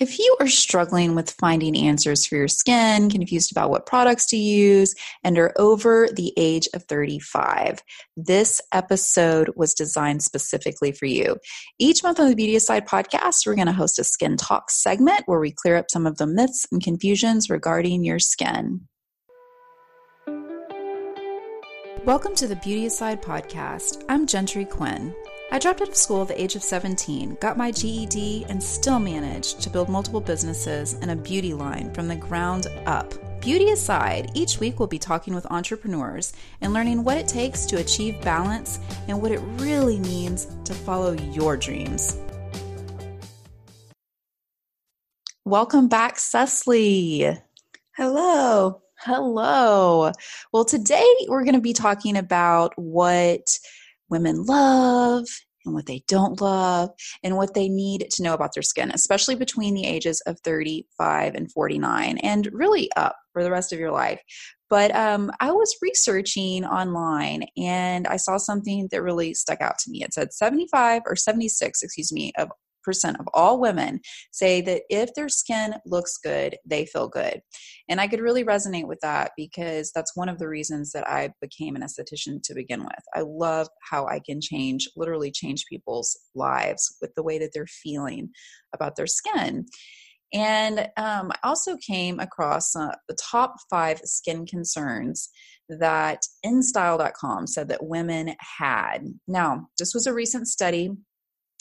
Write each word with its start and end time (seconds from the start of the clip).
If 0.00 0.18
you 0.18 0.36
are 0.40 0.48
struggling 0.48 1.14
with 1.14 1.30
finding 1.38 1.76
answers 1.76 2.26
for 2.26 2.34
your 2.34 2.48
skin, 2.48 3.08
confused 3.08 3.52
about 3.52 3.70
what 3.70 3.86
products 3.86 4.26
to 4.26 4.36
use, 4.36 4.92
and 5.22 5.38
are 5.38 5.52
over 5.56 6.08
the 6.12 6.32
age 6.36 6.68
of 6.74 6.82
35, 6.82 7.78
this 8.16 8.60
episode 8.72 9.52
was 9.54 9.72
designed 9.72 10.24
specifically 10.24 10.90
for 10.90 11.06
you. 11.06 11.36
Each 11.78 12.02
month 12.02 12.18
on 12.18 12.28
the 12.28 12.34
Beauty 12.34 12.56
Aside 12.56 12.88
podcast, 12.88 13.46
we're 13.46 13.54
going 13.54 13.68
to 13.68 13.72
host 13.72 14.00
a 14.00 14.04
skin 14.04 14.36
talk 14.36 14.68
segment 14.72 15.22
where 15.26 15.38
we 15.38 15.52
clear 15.52 15.76
up 15.76 15.88
some 15.88 16.08
of 16.08 16.18
the 16.18 16.26
myths 16.26 16.66
and 16.72 16.82
confusions 16.82 17.48
regarding 17.48 18.02
your 18.02 18.18
skin. 18.18 18.88
Welcome 22.04 22.34
to 22.34 22.48
the 22.48 22.56
Beauty 22.56 22.86
Aside 22.86 23.22
podcast. 23.22 24.04
I'm 24.08 24.26
Gentry 24.26 24.64
Quinn. 24.64 25.14
I 25.54 25.58
dropped 25.60 25.82
out 25.82 25.88
of 25.88 25.94
school 25.94 26.22
at 26.22 26.26
the 26.26 26.42
age 26.42 26.56
of 26.56 26.64
17, 26.64 27.36
got 27.40 27.56
my 27.56 27.70
GED, 27.70 28.44
and 28.48 28.60
still 28.60 28.98
managed 28.98 29.60
to 29.60 29.70
build 29.70 29.88
multiple 29.88 30.20
businesses 30.20 30.94
and 30.94 31.12
a 31.12 31.14
beauty 31.14 31.54
line 31.54 31.94
from 31.94 32.08
the 32.08 32.16
ground 32.16 32.66
up. 32.86 33.14
Beauty 33.40 33.70
aside, 33.70 34.32
each 34.34 34.58
week 34.58 34.80
we'll 34.80 34.88
be 34.88 34.98
talking 34.98 35.32
with 35.32 35.46
entrepreneurs 35.52 36.32
and 36.60 36.72
learning 36.72 37.04
what 37.04 37.18
it 37.18 37.28
takes 37.28 37.66
to 37.66 37.76
achieve 37.76 38.20
balance 38.22 38.80
and 39.06 39.22
what 39.22 39.30
it 39.30 39.38
really 39.58 40.00
means 40.00 40.48
to 40.64 40.74
follow 40.74 41.12
your 41.12 41.56
dreams. 41.56 42.18
Welcome 45.44 45.86
back, 45.86 46.18
Cecily. 46.18 47.38
Hello. 47.96 48.82
Hello. 48.98 50.10
Well, 50.52 50.64
today 50.64 51.14
we're 51.28 51.44
going 51.44 51.54
to 51.54 51.60
be 51.60 51.74
talking 51.74 52.16
about 52.16 52.72
what 52.76 53.56
women 54.14 54.44
love 54.44 55.26
and 55.64 55.74
what 55.74 55.86
they 55.86 56.04
don't 56.06 56.40
love 56.40 56.90
and 57.24 57.36
what 57.36 57.54
they 57.54 57.68
need 57.68 58.06
to 58.12 58.22
know 58.22 58.32
about 58.32 58.54
their 58.54 58.62
skin, 58.62 58.92
especially 58.94 59.34
between 59.34 59.74
the 59.74 59.86
ages 59.86 60.22
of 60.26 60.38
35 60.40 61.34
and 61.34 61.50
49 61.50 62.18
and 62.18 62.48
really 62.52 62.88
up 62.96 63.16
for 63.32 63.42
the 63.42 63.50
rest 63.50 63.72
of 63.72 63.80
your 63.80 63.90
life. 63.90 64.20
But 64.70 64.94
um, 64.94 65.32
I 65.40 65.50
was 65.50 65.76
researching 65.82 66.64
online 66.64 67.44
and 67.56 68.06
I 68.06 68.16
saw 68.16 68.36
something 68.36 68.88
that 68.92 69.02
really 69.02 69.34
stuck 69.34 69.60
out 69.60 69.78
to 69.80 69.90
me. 69.90 70.04
It 70.04 70.14
said 70.14 70.32
75 70.32 71.02
or 71.06 71.16
76, 71.16 71.82
excuse 71.82 72.12
me, 72.12 72.32
of 72.38 72.50
of 73.20 73.28
all 73.34 73.60
women 73.60 74.00
say 74.32 74.60
that 74.62 74.82
if 74.88 75.14
their 75.14 75.28
skin 75.28 75.74
looks 75.86 76.18
good, 76.18 76.56
they 76.64 76.86
feel 76.86 77.08
good. 77.08 77.40
And 77.88 78.00
I 78.00 78.08
could 78.08 78.20
really 78.20 78.44
resonate 78.44 78.86
with 78.86 79.00
that 79.00 79.32
because 79.36 79.90
that's 79.94 80.16
one 80.16 80.28
of 80.28 80.38
the 80.38 80.48
reasons 80.48 80.92
that 80.92 81.08
I 81.08 81.30
became 81.40 81.76
an 81.76 81.82
esthetician 81.82 82.42
to 82.44 82.54
begin 82.54 82.80
with. 82.82 83.02
I 83.14 83.20
love 83.20 83.68
how 83.90 84.06
I 84.06 84.20
can 84.20 84.40
change, 84.40 84.88
literally 84.96 85.30
change 85.30 85.64
people's 85.68 86.18
lives 86.34 86.96
with 87.00 87.14
the 87.14 87.22
way 87.22 87.38
that 87.38 87.50
they're 87.54 87.66
feeling 87.66 88.30
about 88.74 88.96
their 88.96 89.06
skin. 89.06 89.66
And 90.32 90.80
um, 90.96 91.30
I 91.30 91.36
also 91.44 91.76
came 91.76 92.18
across 92.18 92.74
uh, 92.74 92.96
the 93.08 93.16
top 93.30 93.54
five 93.70 94.00
skin 94.00 94.46
concerns 94.46 95.30
that 95.68 96.22
InStyle.com 96.44 97.46
said 97.46 97.68
that 97.68 97.84
women 97.84 98.34
had. 98.58 99.04
Now, 99.28 99.68
this 99.78 99.94
was 99.94 100.06
a 100.06 100.12
recent 100.12 100.48
study 100.48 100.90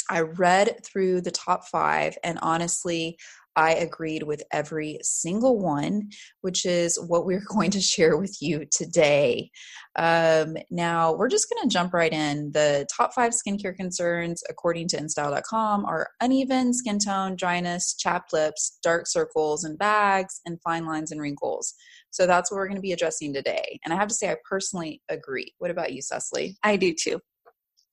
I 0.09 0.22
read 0.22 0.84
through 0.86 1.22
the 1.22 1.32
top 1.32 1.68
five, 1.68 2.18
and 2.23 2.40
honestly, 2.42 3.18
I 3.56 3.73
agreed 3.76 4.23
with 4.23 4.44
every 4.52 5.00
single 5.04 5.59
one, 5.59 6.09
which 6.42 6.66
is 6.66 7.00
what 7.08 7.26
we're 7.26 7.44
going 7.50 7.72
to 7.72 7.82
share 7.82 8.18
with 8.18 8.42
you 8.42 8.66
today. 8.72 9.52
Um, 9.96 10.58
now, 10.72 11.14
we're 11.14 11.30
just 11.30 11.48
going 11.50 11.68
to 11.68 11.74
jump 11.74 11.94
right 11.94 12.12
in. 12.12 12.52
The 12.52 12.88
top 12.96 13.14
five 13.14 13.34
skincare 13.34 13.76
concerns, 13.76 14.44
according 14.50 14.88
to 14.90 14.98
InStyle.com, 14.98 15.86
are 15.86 16.09
uneven 16.22 16.74
skin 16.74 17.00
tone, 17.00 17.36
dryness, 17.36 17.96
chapped 17.96 18.34
lips, 18.34 18.80
dark 18.81 19.08
circles 19.08 19.64
and 19.64 19.78
bags, 19.78 20.42
and 20.46 20.62
fine 20.62 20.86
lines 20.86 21.12
and 21.12 21.22
wrinkles. 21.22 21.74
So 22.09 22.28
that's 22.28 22.52
what 22.52 22.58
we're 22.58 22.68
going 22.68 22.76
to 22.76 22.81
be 22.81 22.94
addressing 22.94 23.34
today. 23.34 23.80
And 23.84 23.94
I 23.94 23.98
have 23.98 24.08
to 24.08 24.14
say, 24.14 24.31
I 24.31 24.36
personally 24.48 25.02
agree. 25.09 25.53
What 25.58 25.72
about 25.72 25.94
you, 25.94 26.02
Cecily? 26.02 26.58
I 26.64 26.75
do 26.75 26.94
too. 26.94 27.20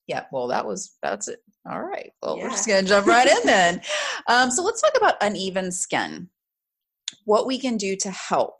Yeah, 0.07 0.25
well, 0.31 0.47
that 0.47 0.65
was 0.65 0.97
that's 1.01 1.27
it. 1.27 1.39
All 1.69 1.81
right. 1.81 2.11
Well, 2.21 2.37
yeah. 2.37 2.43
we're 2.43 2.49
just 2.49 2.67
gonna 2.67 2.83
jump 2.83 3.07
right 3.07 3.27
in 3.27 3.45
then. 3.45 3.81
Um, 4.27 4.51
so 4.51 4.63
let's 4.63 4.81
talk 4.81 4.93
about 4.95 5.15
uneven 5.21 5.71
skin. 5.71 6.29
What 7.25 7.47
we 7.47 7.57
can 7.57 7.75
do 7.75 7.95
to 7.97 8.11
help. 8.11 8.53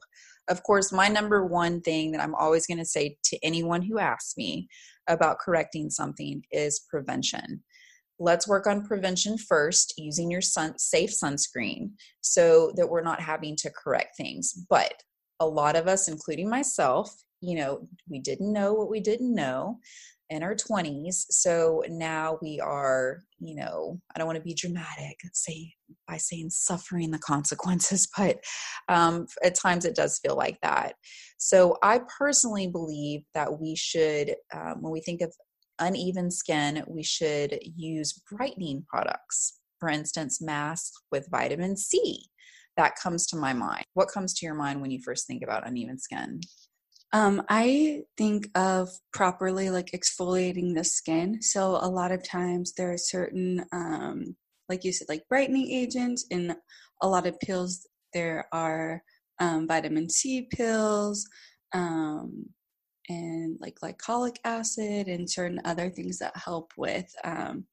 Of 0.49 0.63
course, 0.63 0.91
my 0.91 1.07
number 1.07 1.45
one 1.45 1.81
thing 1.81 2.11
that 2.11 2.21
I'm 2.21 2.35
always 2.35 2.65
going 2.65 2.79
to 2.79 2.85
say 2.85 3.17
to 3.25 3.45
anyone 3.45 3.83
who 3.83 3.99
asks 3.99 4.35
me 4.37 4.67
about 5.07 5.39
correcting 5.39 5.89
something 5.89 6.43
is 6.51 6.85
prevention. 6.89 7.63
Let's 8.19 8.47
work 8.47 8.67
on 8.67 8.85
prevention 8.85 9.37
first 9.37 9.93
using 9.97 10.29
your 10.29 10.41
sun 10.41 10.77
safe 10.77 11.11
sunscreen 11.11 11.91
so 12.21 12.71
that 12.75 12.89
we're 12.89 13.03
not 13.03 13.21
having 13.21 13.55
to 13.57 13.71
correct 13.71 14.17
things. 14.17 14.53
But 14.69 14.93
a 15.39 15.47
lot 15.47 15.75
of 15.75 15.87
us, 15.87 16.07
including 16.07 16.49
myself, 16.49 17.15
you 17.41 17.57
know, 17.57 17.87
we 18.09 18.19
didn't 18.19 18.53
know 18.53 18.73
what 18.73 18.89
we 18.89 18.99
didn't 18.99 19.33
know 19.33 19.79
in 20.31 20.43
our 20.43 20.55
20s 20.55 21.25
so 21.29 21.83
now 21.89 22.39
we 22.41 22.59
are 22.61 23.21
you 23.39 23.53
know 23.53 23.99
i 24.15 24.17
don't 24.17 24.25
want 24.25 24.37
to 24.37 24.43
be 24.43 24.53
dramatic 24.53 25.19
say 25.33 25.71
by 26.07 26.15
saying 26.15 26.49
suffering 26.49 27.11
the 27.11 27.19
consequences 27.19 28.07
but 28.17 28.37
um, 28.87 29.27
at 29.43 29.55
times 29.55 29.85
it 29.85 29.95
does 29.95 30.19
feel 30.19 30.35
like 30.35 30.57
that. 30.61 30.93
So 31.37 31.77
i 31.83 31.99
personally 32.17 32.67
believe 32.67 33.21
that 33.33 33.59
we 33.59 33.75
should 33.75 34.35
um, 34.55 34.81
when 34.81 34.93
we 34.93 35.01
think 35.01 35.21
of 35.21 35.33
uneven 35.79 36.31
skin 36.31 36.83
we 36.87 37.03
should 37.03 37.59
use 37.75 38.13
brightening 38.31 38.85
products 38.89 39.59
for 39.79 39.89
instance 39.89 40.41
masks 40.41 40.97
with 41.11 41.27
vitamin 41.29 41.75
c. 41.75 42.23
That 42.77 42.95
comes 42.95 43.27
to 43.27 43.35
my 43.35 43.51
mind. 43.51 43.83
What 43.95 44.07
comes 44.07 44.33
to 44.35 44.45
your 44.45 44.55
mind 44.55 44.81
when 44.81 44.91
you 44.91 45.01
first 45.03 45.27
think 45.27 45.43
about 45.43 45.67
uneven 45.67 45.99
skin 45.99 46.39
um, 47.13 47.43
I 47.49 48.03
think 48.17 48.47
of 48.55 48.89
properly 49.13 49.69
like 49.69 49.91
exfoliating 49.91 50.73
the 50.73 50.83
skin. 50.83 51.41
So 51.41 51.77
a 51.81 51.89
lot 51.89 52.11
of 52.11 52.27
times 52.27 52.73
there 52.73 52.91
are 52.93 52.97
certain, 52.97 53.65
um, 53.73 54.35
like 54.69 54.83
you 54.83 54.93
said, 54.93 55.09
like 55.09 55.27
brightening 55.27 55.69
agents. 55.69 56.25
In 56.29 56.55
a 57.01 57.07
lot 57.07 57.27
of 57.27 57.39
peels, 57.39 57.85
there 58.13 58.47
are 58.53 59.01
um, 59.39 59.67
vitamin 59.67 60.09
C 60.09 60.47
peels 60.53 61.27
um, 61.73 62.45
and 63.09 63.57
like 63.59 63.75
glycolic 63.75 64.37
acid 64.45 65.07
and 65.07 65.29
certain 65.29 65.59
other 65.65 65.89
things 65.89 66.19
that 66.19 66.35
help 66.37 66.71
with 66.77 67.13
um, 67.25 67.65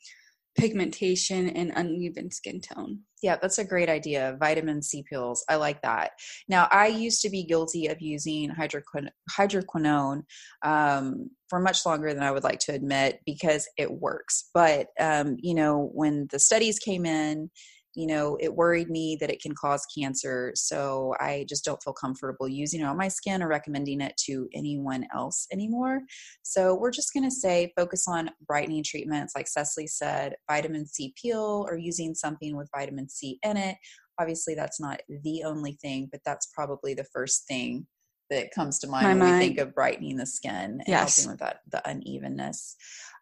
pigmentation 0.59 1.48
and 1.50 1.72
uneven 1.77 2.31
skin 2.31 2.60
tone. 2.60 3.00
Yeah, 3.23 3.37
that's 3.41 3.59
a 3.59 3.65
great 3.65 3.89
idea. 3.89 4.37
Vitamin 4.39 4.83
C 4.83 5.03
peels. 5.09 5.45
I 5.49 5.56
like 5.56 5.83
that. 5.83 6.12
Now, 6.49 6.69
I 6.71 6.87
used 6.87 7.23
to 7.23 7.31
be 7.31 7.45
guilty 7.45 7.89
of 7.89 8.01
using 8.01 8.51
hydroquin- 8.51 9.11
hydroquinone 9.31 10.23
um, 10.62 11.31
for 11.49 11.61
much 11.61 11.84
longer 11.84 12.15
than 12.15 12.23
I 12.23 12.31
would 12.31 12.45
like 12.45 12.61
to 12.61 12.73
admit 12.73 13.21
because 13.27 13.69
it 13.77 13.91
works. 13.91 14.51
But, 14.55 14.89
um, 15.01 15.37
you 15.41 15.55
know, 15.55 15.91
when 15.93 16.28
the 16.31 16.39
studies 16.39 16.78
came 16.78 17.05
in, 17.07 17.51
you 17.98 18.06
know, 18.06 18.38
it 18.41 18.54
worried 18.54 18.88
me 18.88 19.16
that 19.16 19.28
it 19.28 19.42
can 19.42 19.53
cause 19.56 19.84
cancer. 19.86 20.53
So 20.54 21.16
I 21.19 21.44
just 21.48 21.64
don't 21.64 21.82
feel 21.82 21.92
comfortable 21.92 22.48
using 22.48 22.81
it 22.81 22.84
on 22.84 22.97
my 22.97 23.09
skin 23.09 23.42
or 23.42 23.48
recommending 23.48 24.00
it 24.00 24.16
to 24.26 24.48
anyone 24.54 25.04
else 25.12 25.48
anymore. 25.53 26.03
So 26.44 26.76
we're 26.76 26.92
just 26.92 27.12
going 27.12 27.28
to 27.28 27.34
say 27.34 27.72
focus 27.76 28.06
on 28.06 28.31
brightening 28.47 28.84
treatments, 28.84 29.34
like 29.34 29.48
Cecily 29.48 29.88
said, 29.88 30.36
vitamin 30.48 30.86
C 30.86 31.12
peel 31.20 31.66
or 31.69 31.76
using 31.76 32.14
something 32.14 32.56
with 32.56 32.70
vitamin 32.72 33.09
C 33.09 33.41
in 33.42 33.56
it. 33.56 33.76
Obviously, 34.20 34.54
that's 34.54 34.80
not 34.80 35.00
the 35.25 35.42
only 35.42 35.76
thing, 35.82 36.09
but 36.12 36.20
that's 36.25 36.53
probably 36.54 36.94
the 36.94 37.06
first 37.12 37.48
thing 37.48 37.84
that 38.30 38.53
comes 38.54 38.78
to 38.78 38.86
mind 38.86 39.04
My 39.04 39.10
when 39.10 39.19
mind. 39.19 39.41
we 39.41 39.47
think 39.47 39.59
of 39.59 39.75
brightening 39.75 40.16
the 40.16 40.26
skin 40.26 40.53
and 40.53 40.84
yes. 40.86 41.16
helping 41.16 41.32
with 41.32 41.41
that 41.41 41.60
the 41.72 41.82
unevenness. 41.88 42.76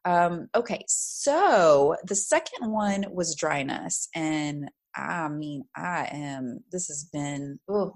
Um, 0.07 0.49
okay, 0.55 0.85
so 0.89 1.97
the 2.05 2.15
second 2.15 2.71
one 2.71 3.07
was 3.11 3.35
dryness, 3.35 4.09
and 4.15 4.71
I 4.95 5.29
mean, 5.29 5.65
I 5.77 6.09
am. 6.13 6.61
This 6.71 6.87
has 6.87 7.09
been 7.13 7.59
oh, 7.69 7.93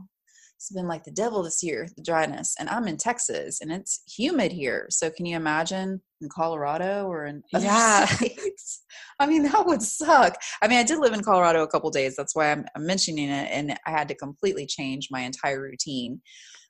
it's 0.57 0.73
been 0.73 0.89
like 0.89 1.05
the 1.05 1.13
devil 1.13 1.43
this 1.43 1.63
year, 1.63 1.89
the 1.97 2.03
dryness, 2.03 2.57
and 2.59 2.69
I'm 2.69 2.89
in 2.89 2.97
Texas, 2.97 3.61
and 3.63 3.73
it's 3.73 4.03
humid 4.07 4.51
here. 4.53 4.89
So 4.91 5.09
can 5.09 5.25
you 5.25 5.37
imagine 5.37 6.03
in 6.21 6.29
Colorado 6.29 7.07
or 7.07 7.27
in 7.27 7.43
other 7.55 7.65
yeah. 7.67 8.05
states? 8.05 8.83
I 9.19 9.27
mean, 9.27 9.45
that 9.45 9.65
would 9.65 9.81
suck. 9.81 10.35
I 10.61 10.69
mean, 10.69 10.79
I 10.79 10.83
did 10.83 10.99
live 10.99 11.15
in 11.15 11.23
Colorado 11.23 11.63
a 11.63 11.69
couple 11.69 11.91
days. 11.91 12.17
That's 12.17 12.35
why 12.35 12.51
I'm, 12.51 12.67
I'm 12.77 12.85
mentioning 12.85 13.31
it, 13.31 13.49
and 13.53 13.79
I 13.87 13.91
had 13.91 14.09
to 14.09 14.15
completely 14.15 14.67
change 14.67 15.09
my 15.11 15.21
entire 15.21 15.63
routine. 15.63 16.21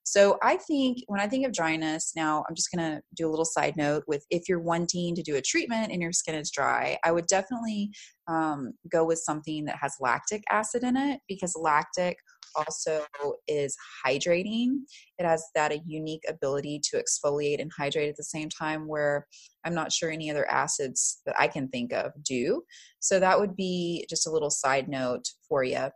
So 0.05 0.39
I 0.43 0.57
think 0.57 0.99
when 1.07 1.21
I 1.21 1.29
think 1.29 1.47
of 1.47 1.53
dryness, 1.53 2.13
now 2.17 2.45
I'm 2.49 2.55
just 2.55 2.71
going 2.75 2.85
to 2.85 3.01
do 3.15 3.29
a 3.29 3.31
little 3.31 3.45
side 3.45 3.77
note 3.77 4.05
with 4.07 4.25
if 4.31 4.49
you're 4.49 4.61
wanting 4.61 5.15
to 5.15 5.23
do 5.23 5.37
a 5.37 5.43
treatment 5.43 5.93
and 5.93 6.03
your 6.03 6.13
skin 6.13 6.35
is 6.35 6.51
dry, 6.51 6.99
I 7.05 7.13
would 7.13 7.27
definitely 7.27 7.91
um, 8.27 8.73
go 8.91 9.05
with 9.05 9.19
something 9.19 9.65
that 9.67 9.77
has 9.81 9.95
lactic 10.01 10.43
acid 10.51 10.83
in 10.83 10.97
it 10.97 11.21
because 11.29 11.55
lactic 11.57 12.17
also 12.57 13.05
is 13.47 13.77
hydrating. 14.05 14.79
It 15.19 15.27
has 15.27 15.45
that 15.55 15.73
a 15.73 15.81
unique 15.87 16.25
ability 16.29 16.81
to 16.91 17.03
exfoliate 17.03 17.61
and 17.61 17.71
hydrate 17.77 18.09
at 18.09 18.17
the 18.17 18.25
same 18.25 18.49
time, 18.49 18.89
where 18.89 19.27
I'm 19.65 19.75
not 19.75 19.93
sure 19.93 20.11
any 20.11 20.31
other 20.31 20.51
acids 20.51 21.21
that 21.27 21.37
I 21.39 21.47
can 21.47 21.69
think 21.69 21.93
of 21.93 22.13
do. 22.23 22.63
So 22.99 23.21
that 23.21 23.39
would 23.39 23.57
be 23.57 24.07
just 24.09 24.27
a 24.27 24.31
little 24.31 24.51
side 24.51 24.89
note 24.89 25.25
for 25.49 25.63
you. 25.63 25.89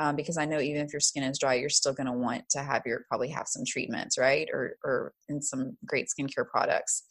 Um, 0.00 0.16
because 0.16 0.38
I 0.38 0.46
know 0.46 0.60
even 0.60 0.80
if 0.80 0.94
your 0.94 1.00
skin 1.00 1.22
is 1.24 1.38
dry, 1.38 1.54
you're 1.54 1.68
still 1.68 1.92
going 1.92 2.06
to 2.06 2.12
want 2.12 2.48
to 2.50 2.62
have 2.62 2.82
your 2.86 3.04
probably 3.08 3.28
have 3.28 3.46
some 3.46 3.64
treatments, 3.66 4.16
right? 4.16 4.48
Or 4.52 4.76
or 4.82 5.12
in 5.28 5.42
some 5.42 5.76
great 5.84 6.06
skincare 6.08 6.48
products. 6.48 7.04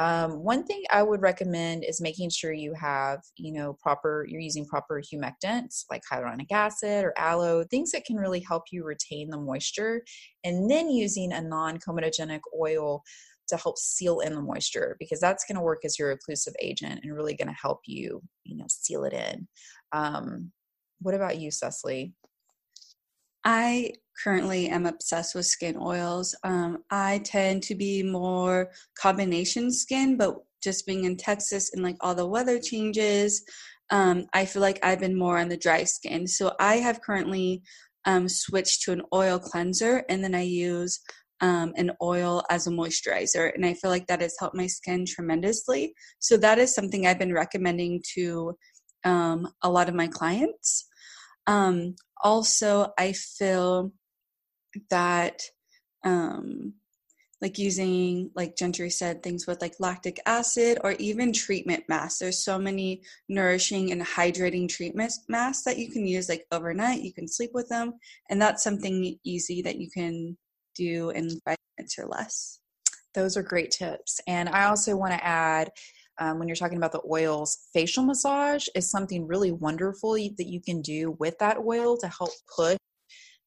Um, 0.00 0.42
one 0.42 0.64
thing 0.64 0.82
I 0.90 1.04
would 1.04 1.22
recommend 1.22 1.84
is 1.84 2.00
making 2.00 2.30
sure 2.30 2.52
you 2.52 2.74
have, 2.74 3.20
you 3.36 3.52
know, 3.52 3.74
proper, 3.80 4.26
you're 4.28 4.40
using 4.40 4.66
proper 4.66 5.00
humectants 5.00 5.84
like 5.88 6.02
hyaluronic 6.12 6.50
acid 6.50 7.04
or 7.04 7.14
aloe, 7.16 7.62
things 7.70 7.92
that 7.92 8.04
can 8.04 8.16
really 8.16 8.40
help 8.40 8.64
you 8.72 8.84
retain 8.84 9.30
the 9.30 9.38
moisture, 9.38 10.02
and 10.42 10.68
then 10.68 10.90
using 10.90 11.32
a 11.32 11.40
non 11.40 11.78
comedogenic 11.78 12.40
oil 12.60 13.04
to 13.46 13.56
help 13.56 13.78
seal 13.78 14.20
in 14.20 14.34
the 14.34 14.40
moisture 14.40 14.96
because 14.98 15.20
that's 15.20 15.44
going 15.44 15.56
to 15.56 15.62
work 15.62 15.84
as 15.84 15.98
your 15.98 16.16
occlusive 16.16 16.54
agent 16.60 17.00
and 17.02 17.14
really 17.14 17.36
going 17.36 17.48
to 17.48 17.54
help 17.60 17.80
you, 17.86 18.20
you 18.42 18.56
know, 18.56 18.66
seal 18.68 19.04
it 19.04 19.12
in. 19.12 19.46
Um, 19.92 20.50
what 21.00 21.14
about 21.14 21.38
you, 21.38 21.50
Cecily? 21.50 22.14
I 23.44 23.92
currently 24.22 24.68
am 24.68 24.86
obsessed 24.86 25.34
with 25.34 25.46
skin 25.46 25.76
oils. 25.76 26.34
Um, 26.44 26.78
I 26.90 27.18
tend 27.24 27.62
to 27.64 27.74
be 27.74 28.02
more 28.02 28.70
combination 28.98 29.70
skin, 29.72 30.16
but 30.16 30.36
just 30.62 30.86
being 30.86 31.04
in 31.04 31.16
Texas 31.16 31.72
and 31.74 31.82
like 31.82 31.96
all 32.00 32.14
the 32.14 32.26
weather 32.26 32.58
changes, 32.58 33.44
um, 33.90 34.26
I 34.32 34.46
feel 34.46 34.62
like 34.62 34.78
I've 34.82 35.00
been 35.00 35.18
more 35.18 35.38
on 35.38 35.48
the 35.48 35.58
dry 35.58 35.84
skin. 35.84 36.26
So 36.26 36.54
I 36.58 36.76
have 36.76 37.02
currently 37.02 37.62
um, 38.06 38.28
switched 38.28 38.82
to 38.82 38.92
an 38.92 39.02
oil 39.12 39.38
cleanser 39.38 40.04
and 40.08 40.24
then 40.24 40.34
I 40.34 40.42
use 40.42 41.00
um, 41.40 41.74
an 41.76 41.90
oil 42.00 42.42
as 42.48 42.66
a 42.66 42.70
moisturizer. 42.70 43.52
And 43.54 43.66
I 43.66 43.74
feel 43.74 43.90
like 43.90 44.06
that 44.06 44.22
has 44.22 44.36
helped 44.38 44.56
my 44.56 44.66
skin 44.66 45.04
tremendously. 45.06 45.94
So 46.18 46.36
that 46.38 46.58
is 46.58 46.74
something 46.74 47.06
I've 47.06 47.18
been 47.18 47.34
recommending 47.34 48.02
to 48.14 48.56
um, 49.04 49.48
a 49.62 49.70
lot 49.70 49.88
of 49.88 49.94
my 49.94 50.08
clients. 50.08 50.86
Um, 51.46 51.96
also, 52.22 52.92
I 52.98 53.12
feel 53.12 53.92
that 54.90 55.42
um, 56.04 56.74
like 57.44 57.58
using 57.58 58.30
like 58.34 58.56
gentry 58.56 58.88
said 58.88 59.22
things 59.22 59.46
with 59.46 59.60
like 59.60 59.74
lactic 59.78 60.18
acid 60.24 60.78
or 60.82 60.92
even 60.92 61.30
treatment 61.30 61.84
masks. 61.88 62.18
There's 62.18 62.42
so 62.42 62.58
many 62.58 63.02
nourishing 63.28 63.92
and 63.92 64.00
hydrating 64.00 64.66
treatment 64.66 65.12
masks 65.28 65.64
that 65.64 65.78
you 65.78 65.90
can 65.90 66.06
use 66.06 66.30
like 66.30 66.46
overnight 66.50 67.02
you 67.02 67.12
can 67.12 67.28
sleep 67.28 67.50
with 67.52 67.68
them 67.68 67.94
and 68.30 68.40
that's 68.40 68.64
something 68.64 69.18
easy 69.24 69.60
that 69.60 69.76
you 69.76 69.90
can 69.90 70.38
do 70.74 71.10
in 71.10 71.28
five 71.44 71.58
minutes 71.76 71.98
or 71.98 72.06
less. 72.06 72.60
Those 73.12 73.36
are 73.36 73.42
great 73.42 73.70
tips. 73.70 74.20
And 74.26 74.48
i 74.48 74.64
also 74.64 74.96
want 74.96 75.12
to 75.12 75.24
add 75.24 75.70
um, 76.18 76.38
when 76.38 76.48
you're 76.48 76.56
talking 76.56 76.78
about 76.78 76.92
the 76.92 77.02
oils, 77.10 77.68
facial 77.72 78.04
massage 78.04 78.66
is 78.74 78.90
something 78.90 79.26
really 79.26 79.52
wonderful 79.52 80.12
that 80.14 80.46
you 80.46 80.60
can 80.60 80.80
do 80.80 81.16
with 81.18 81.36
that 81.38 81.58
oil 81.58 81.96
to 81.98 82.08
help 82.08 82.30
push 82.56 82.76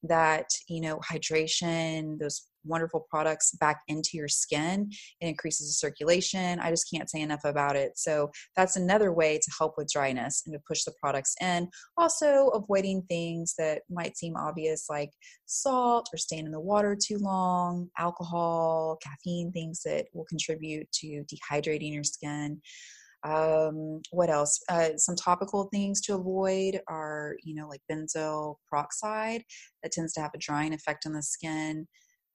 that 0.04 0.48
you 0.68 0.80
know 0.80 1.00
hydration 1.00 2.20
those 2.20 2.48
wonderful 2.68 3.06
products 3.10 3.52
back 3.60 3.82
into 3.88 4.12
your 4.14 4.28
skin. 4.28 4.90
It 5.22 5.28
increases 5.28 5.68
the 5.68 5.74
circulation. 5.74 6.60
I 6.60 6.70
just 6.70 6.90
can't 6.94 7.10
say 7.10 7.22
enough 7.22 7.46
about 7.46 7.76
it. 7.76 7.94
So 7.96 8.32
that's 8.56 8.76
another 8.76 9.14
way 9.14 9.38
to 9.38 9.52
help 9.58 9.74
with 9.78 9.92
dryness 9.92 10.44
and 10.46 10.54
to 10.54 10.60
push 10.68 10.84
the 10.84 10.94
products 11.02 11.36
in. 11.42 11.70
Also 11.98 12.50
avoiding 12.50 13.04
things 13.04 13.54
that 13.58 13.82
might 13.90 14.18
seem 14.18 14.36
obvious 14.36 14.86
like 14.90 15.12
salt 15.46 16.10
or 16.14 16.18
staying 16.18 16.46
in 16.46 16.52
the 16.52 16.60
water 16.60 16.96
too 17.02 17.18
long 17.18 17.90
alcohol 17.98 18.98
caffeine 19.04 19.52
things 19.52 19.82
that 19.84 20.06
will 20.14 20.26
contribute 20.26 20.92
to 20.92 21.24
dehydrating 21.32 21.94
your 21.94 22.04
skin. 22.04 22.62
Um, 23.24 24.02
what 24.12 24.30
else? 24.30 24.60
Uh, 24.70 24.90
some 24.98 25.16
topical 25.16 25.70
things 25.74 26.02
to 26.02 26.16
avoid 26.16 26.80
are, 26.88 27.36
you 27.44 27.56
know, 27.56 27.68
like 27.68 27.82
benzoyl 27.92 28.56
peroxide. 28.70 29.44
That 29.84 29.92
tends 29.92 30.14
to 30.14 30.22
have 30.22 30.32
a 30.34 30.40
drying 30.40 30.74
effect 30.74 31.06
on 31.06 31.14
the 31.14 31.24
skin. 31.24 31.88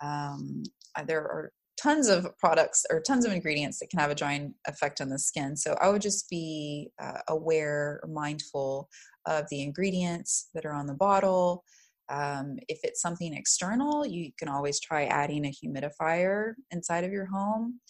Um, 0.02 0.62
uh, 0.96 1.04
there 1.04 1.20
are 1.20 1.52
tons 1.80 2.08
of 2.08 2.26
products 2.38 2.84
or 2.90 3.00
tons 3.00 3.24
of 3.24 3.32
ingredients 3.32 3.78
that 3.78 3.90
can 3.90 3.98
have 3.98 4.10
a 4.10 4.14
drying 4.14 4.54
effect 4.66 5.00
on 5.00 5.08
the 5.08 5.18
skin. 5.18 5.56
So 5.56 5.74
I 5.80 5.88
would 5.88 6.02
just 6.02 6.28
be 6.28 6.90
uh, 7.02 7.18
aware, 7.28 8.00
mindful 8.08 8.88
of 9.26 9.46
the 9.50 9.62
ingredients 9.62 10.48
that 10.54 10.64
are 10.64 10.74
on 10.74 10.86
the 10.86 10.94
bottle. 10.94 11.64
Um, 12.08 12.58
if 12.68 12.80
it's 12.82 13.00
something 13.00 13.32
external, 13.32 14.06
you 14.06 14.32
can 14.38 14.48
always 14.48 14.80
try 14.80 15.04
adding 15.06 15.46
a 15.46 15.50
humidifier 15.50 16.54
inside 16.70 17.04
of 17.04 17.12
your 17.12 17.26
home. 17.26 17.80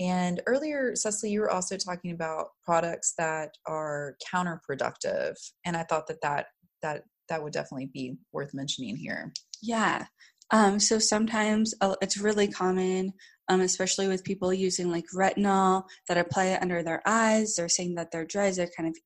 And 0.00 0.42
earlier, 0.46 0.94
Cecily, 0.96 1.32
you 1.32 1.40
were 1.40 1.50
also 1.50 1.76
talking 1.76 2.10
about 2.10 2.48
products 2.64 3.14
that 3.16 3.50
are 3.66 4.16
counterproductive, 4.32 5.34
and 5.64 5.76
I 5.76 5.84
thought 5.84 6.08
that 6.08 6.20
that 6.22 6.46
that 6.82 7.04
that 7.28 7.42
would 7.42 7.52
definitely 7.52 7.90
be 7.94 8.16
worth 8.32 8.52
mentioning 8.54 8.96
here. 8.96 9.32
Yeah. 9.62 10.06
Um, 10.54 10.78
so 10.78 11.00
sometimes 11.00 11.74
uh, 11.80 11.96
it's 12.00 12.16
really 12.16 12.46
common, 12.46 13.12
um, 13.48 13.60
especially 13.60 14.06
with 14.06 14.22
people 14.22 14.54
using 14.54 14.88
like 14.88 15.04
retinol 15.14 15.82
that 16.06 16.16
apply 16.16 16.46
it 16.46 16.62
under 16.62 16.82
their 16.82 17.02
eyes. 17.04 17.56
They're 17.56 17.68
saying 17.68 17.96
that 17.96 18.12
their 18.12 18.24
dries 18.24 18.60
are 18.60 18.70
kind 18.76 18.88
of 18.88 18.96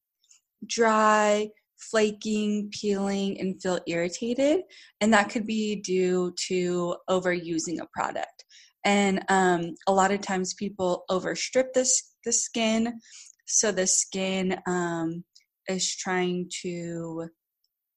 dry, 0.67 1.49
flaking, 1.79 2.71
peeling, 2.71 3.41
and 3.41 3.61
feel 3.62 3.81
irritated. 3.87 4.61
And 5.00 5.15
that 5.15 5.31
could 5.31 5.47
be 5.47 5.77
due 5.77 6.35
to 6.49 6.97
overusing 7.09 7.81
a 7.81 7.89
product 7.95 8.45
and 8.85 9.25
um, 9.29 9.75
a 9.87 9.93
lot 9.93 10.12
of 10.12 10.21
times 10.21 10.55
people 10.55 11.05
overstrip 11.11 11.73
this 11.75 12.15
the 12.25 12.33
skin 12.33 13.00
so 13.47 13.73
the 13.73 13.87
skin 13.87 14.59
um, 14.67 15.25
is 15.69 15.97
trying 15.97 16.49
to 16.62 17.29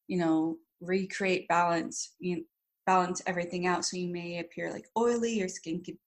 you 0.07 0.17
know 0.17 0.57
recreate 0.81 1.47
balance 1.47 2.15
you 2.19 2.37
know, 2.37 2.41
balance 2.91 3.21
everything 3.25 3.65
out 3.67 3.85
so 3.85 3.97
you 3.97 4.11
may 4.11 4.39
appear 4.39 4.71
like 4.71 4.87
oily 4.97 5.33
your 5.33 5.47
skin 5.47 5.81
could 5.83 5.97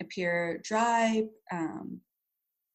appear 0.00 0.60
dry 0.62 1.24
um, 1.52 2.00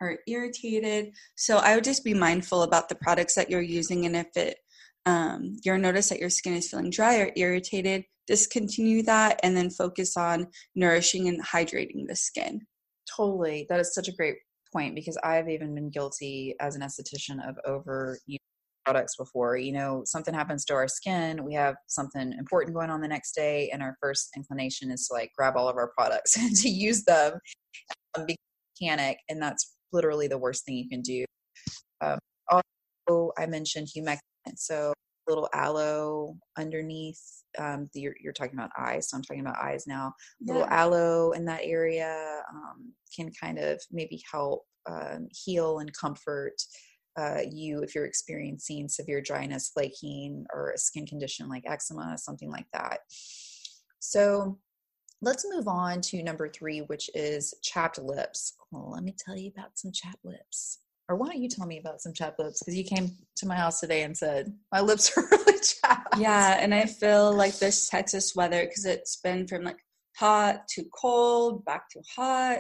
or 0.01 0.17
irritated 0.27 1.11
so 1.35 1.57
i 1.57 1.75
would 1.75 1.83
just 1.83 2.03
be 2.03 2.13
mindful 2.13 2.63
about 2.63 2.89
the 2.89 2.95
products 3.05 3.35
that 3.35 3.49
you're 3.49 3.61
using 3.79 4.05
and 4.05 4.15
if 4.15 4.35
it 4.35 4.57
um, 5.05 5.57
you'll 5.63 5.77
notice 5.77 6.09
that 6.09 6.19
your 6.19 6.29
skin 6.29 6.53
is 6.53 6.69
feeling 6.69 6.89
dry 6.89 7.17
or 7.17 7.31
irritated 7.35 8.05
discontinue 8.27 9.03
that 9.03 9.39
and 9.43 9.55
then 9.55 9.69
focus 9.69 10.15
on 10.17 10.47
nourishing 10.75 11.27
and 11.27 11.43
hydrating 11.43 12.07
the 12.07 12.15
skin. 12.15 12.61
Totally. 13.15 13.65
That 13.69 13.79
is 13.79 13.93
such 13.93 14.07
a 14.07 14.13
great 14.13 14.37
point 14.71 14.95
because 14.95 15.17
I've 15.23 15.49
even 15.49 15.75
been 15.75 15.89
guilty 15.89 16.55
as 16.59 16.75
an 16.75 16.81
esthetician 16.81 17.47
of 17.47 17.57
over 17.65 18.17
products 18.85 19.15
before. 19.15 19.57
You 19.57 19.73
know, 19.73 20.03
something 20.05 20.33
happens 20.33 20.65
to 20.65 20.73
our 20.73 20.87
skin, 20.87 21.43
we 21.43 21.53
have 21.53 21.75
something 21.87 22.33
important 22.33 22.75
going 22.75 22.89
on 22.89 23.01
the 23.01 23.07
next 23.07 23.33
day, 23.33 23.69
and 23.71 23.81
our 23.81 23.97
first 24.01 24.29
inclination 24.35 24.91
is 24.91 25.07
to 25.07 25.13
like 25.13 25.31
grab 25.37 25.55
all 25.55 25.69
of 25.69 25.77
our 25.77 25.91
products 25.97 26.37
and 26.39 26.55
to 26.57 26.69
use 26.69 27.03
them 27.03 27.33
um, 28.17 28.25
mechanic, 28.79 29.19
and 29.29 29.41
that's 29.41 29.75
literally 29.91 30.27
the 30.27 30.37
worst 30.37 30.65
thing 30.65 30.75
you 30.75 30.89
can 30.89 31.01
do. 31.01 31.25
Um, 32.01 32.19
also, 32.49 33.31
I 33.37 33.45
mentioned 33.45 33.87
humectant. 33.95 34.19
So 34.57 34.93
little 35.27 35.49
aloe 35.53 36.35
underneath 36.57 37.21
um, 37.57 37.89
the, 37.93 38.01
you're, 38.01 38.15
you're, 38.21 38.33
talking 38.33 38.55
about 38.55 38.71
eyes 38.77 39.09
so 39.09 39.17
i'm 39.17 39.23
talking 39.23 39.41
about 39.41 39.57
eyes 39.57 39.85
now 39.87 40.13
yeah. 40.41 40.53
little 40.53 40.67
aloe 40.69 41.31
in 41.31 41.45
that 41.45 41.61
area 41.63 42.41
um, 42.51 42.91
can 43.15 43.31
kind 43.39 43.57
of 43.57 43.81
maybe 43.91 44.21
help 44.29 44.63
um, 44.89 45.27
heal 45.31 45.79
and 45.79 45.91
comfort 45.95 46.55
uh, 47.17 47.41
you 47.49 47.79
if 47.81 47.93
you're 47.93 48.05
experiencing 48.05 48.87
severe 48.87 49.21
dryness 49.21 49.69
flaking 49.69 50.45
or 50.53 50.71
a 50.71 50.77
skin 50.77 51.05
condition 51.05 51.47
like 51.49 51.63
eczema 51.67 52.17
something 52.17 52.49
like 52.49 52.67
that 52.73 52.99
so 53.99 54.57
let's 55.21 55.45
move 55.49 55.67
on 55.67 56.01
to 56.01 56.23
number 56.23 56.49
three 56.49 56.79
which 56.79 57.09
is 57.13 57.53
chapped 57.63 57.99
lips 57.99 58.53
well 58.71 58.91
let 58.91 59.03
me 59.03 59.15
tell 59.17 59.37
you 59.37 59.51
about 59.55 59.77
some 59.77 59.91
chapped 59.91 60.23
lips 60.23 60.79
or 61.09 61.15
why 61.17 61.27
don't 61.27 61.41
you 61.41 61.49
tell 61.49 61.67
me 61.67 61.79
about 61.79 62.01
some 62.01 62.13
chapped 62.13 62.39
lips? 62.39 62.59
Because 62.59 62.77
you 62.77 62.83
came 62.83 63.11
to 63.35 63.45
my 63.45 63.55
house 63.55 63.79
today 63.79 64.03
and 64.03 64.17
said 64.17 64.53
my 64.71 64.81
lips 64.81 65.15
are 65.17 65.23
really 65.31 65.59
chapped. 65.59 66.17
Yeah, 66.17 66.57
and 66.59 66.73
I 66.73 66.85
feel 66.85 67.33
like 67.33 67.57
this 67.59 67.89
Texas 67.89 68.33
weather 68.35 68.65
because 68.65 68.85
it's 68.85 69.17
been 69.17 69.47
from 69.47 69.63
like 69.63 69.79
hot 70.15 70.67
to 70.69 70.83
cold, 70.97 71.65
back 71.65 71.89
to 71.89 72.01
hot, 72.15 72.59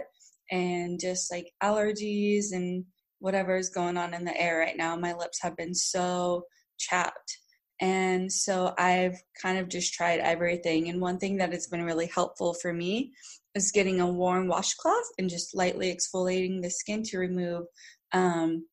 and 0.51 0.99
just 0.99 1.31
like 1.31 1.51
allergies 1.63 2.51
and 2.51 2.85
whatever 3.23 3.55
is 3.55 3.69
going 3.69 3.95
on 3.95 4.13
in 4.13 4.25
the 4.25 4.37
air 4.37 4.59
right 4.59 4.75
now. 4.75 4.97
My 4.97 5.13
lips 5.13 5.41
have 5.41 5.55
been 5.55 5.73
so 5.73 6.43
chapped. 6.77 7.37
And 7.79 8.29
so 8.29 8.73
I've 8.77 9.15
kind 9.41 9.57
of 9.57 9.69
just 9.69 9.93
tried 9.93 10.19
everything. 10.19 10.89
And 10.89 10.99
one 10.99 11.19
thing 11.19 11.37
that 11.37 11.53
has 11.53 11.67
been 11.67 11.85
really 11.85 12.07
helpful 12.07 12.53
for 12.53 12.73
me 12.73 13.13
is 13.55 13.71
getting 13.71 14.01
a 14.01 14.11
warm 14.11 14.49
washcloth 14.49 15.09
and 15.17 15.29
just 15.29 15.55
lightly 15.55 15.95
exfoliating 15.95 16.61
the 16.61 16.69
skin 16.69 17.01
to 17.03 17.17
remove 17.17 17.65
um, 18.11 18.67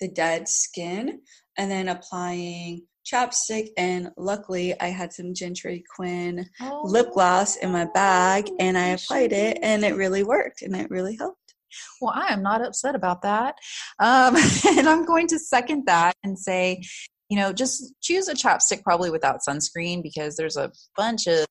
the 0.00 0.08
dead 0.08 0.48
skin 0.48 1.20
and 1.58 1.70
then 1.70 1.88
applying 1.88 2.80
chapstick, 3.06 3.68
and 3.76 4.10
luckily 4.16 4.78
I 4.80 4.88
had 4.88 5.12
some 5.12 5.32
Gentry 5.32 5.84
Quinn 5.94 6.48
oh, 6.60 6.82
lip 6.84 7.12
gloss 7.12 7.56
in 7.56 7.70
my 7.70 7.86
bag, 7.94 8.50
and 8.58 8.76
I 8.76 8.88
applied 8.88 9.32
it, 9.32 9.58
and 9.62 9.84
it 9.84 9.94
really 9.94 10.24
worked, 10.24 10.62
and 10.62 10.74
it 10.74 10.90
really 10.90 11.16
helped. 11.16 11.45
Well, 12.00 12.12
I 12.14 12.32
am 12.32 12.42
not 12.42 12.64
upset 12.64 12.94
about 12.94 13.22
that. 13.22 13.56
Um, 13.98 14.36
and 14.76 14.88
I'm 14.88 15.04
going 15.04 15.26
to 15.28 15.38
second 15.38 15.84
that 15.86 16.14
and 16.22 16.38
say, 16.38 16.82
you 17.28 17.36
know, 17.36 17.52
just 17.52 17.92
choose 18.02 18.28
a 18.28 18.34
chapstick 18.34 18.82
probably 18.82 19.10
without 19.10 19.40
sunscreen 19.46 20.02
because 20.02 20.36
there's 20.36 20.56
a 20.56 20.70
bunch 20.96 21.26
of 21.26 21.46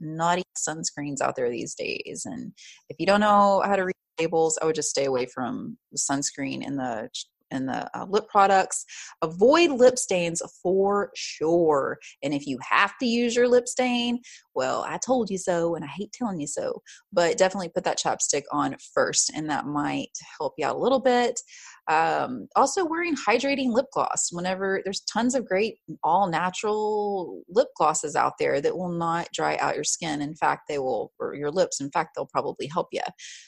naughty 0.00 0.42
sunscreens 0.56 1.20
out 1.20 1.36
there 1.36 1.50
these 1.50 1.74
days. 1.74 2.22
And 2.24 2.52
if 2.88 2.96
you 2.98 3.06
don't 3.06 3.20
know 3.20 3.62
how 3.64 3.76
to 3.76 3.84
read 3.84 3.94
labels, 4.20 4.58
I 4.60 4.66
would 4.66 4.74
just 4.74 4.90
stay 4.90 5.06
away 5.06 5.26
from 5.26 5.76
the 5.90 5.98
sunscreen 5.98 6.64
in 6.64 6.76
the 6.76 7.08
and 7.52 7.68
the 7.68 7.88
uh, 7.96 8.06
lip 8.08 8.24
products. 8.28 8.84
Avoid 9.22 9.70
lip 9.70 9.98
stains 9.98 10.42
for 10.62 11.10
sure. 11.14 11.98
And 12.22 12.34
if 12.34 12.46
you 12.46 12.58
have 12.68 12.96
to 12.98 13.06
use 13.06 13.36
your 13.36 13.48
lip 13.48 13.68
stain, 13.68 14.20
well, 14.54 14.84
I 14.86 14.98
told 14.98 15.30
you 15.30 15.38
so, 15.38 15.74
and 15.74 15.84
I 15.84 15.88
hate 15.88 16.12
telling 16.12 16.40
you 16.40 16.46
so. 16.46 16.82
But 17.12 17.38
definitely 17.38 17.68
put 17.68 17.84
that 17.84 17.98
chapstick 17.98 18.42
on 18.52 18.76
first, 18.94 19.30
and 19.34 19.48
that 19.50 19.66
might 19.66 20.10
help 20.38 20.54
you 20.58 20.66
out 20.66 20.76
a 20.76 20.80
little 20.80 21.00
bit. 21.00 21.40
Um, 21.88 22.46
also, 22.54 22.84
wearing 22.84 23.16
hydrating 23.16 23.72
lip 23.72 23.86
gloss 23.92 24.28
whenever 24.30 24.80
there's 24.84 25.00
tons 25.00 25.34
of 25.34 25.46
great 25.46 25.78
all 26.04 26.28
natural 26.28 27.42
lip 27.48 27.68
glosses 27.76 28.14
out 28.14 28.34
there 28.38 28.60
that 28.60 28.76
will 28.76 28.92
not 28.92 29.28
dry 29.34 29.56
out 29.56 29.74
your 29.74 29.84
skin. 29.84 30.22
In 30.22 30.34
fact, 30.34 30.62
they 30.68 30.78
will, 30.78 31.12
or 31.18 31.34
your 31.34 31.50
lips, 31.50 31.80
in 31.80 31.90
fact, 31.90 32.10
they'll 32.14 32.26
probably 32.26 32.68
help 32.68 32.88
you. 32.92 33.02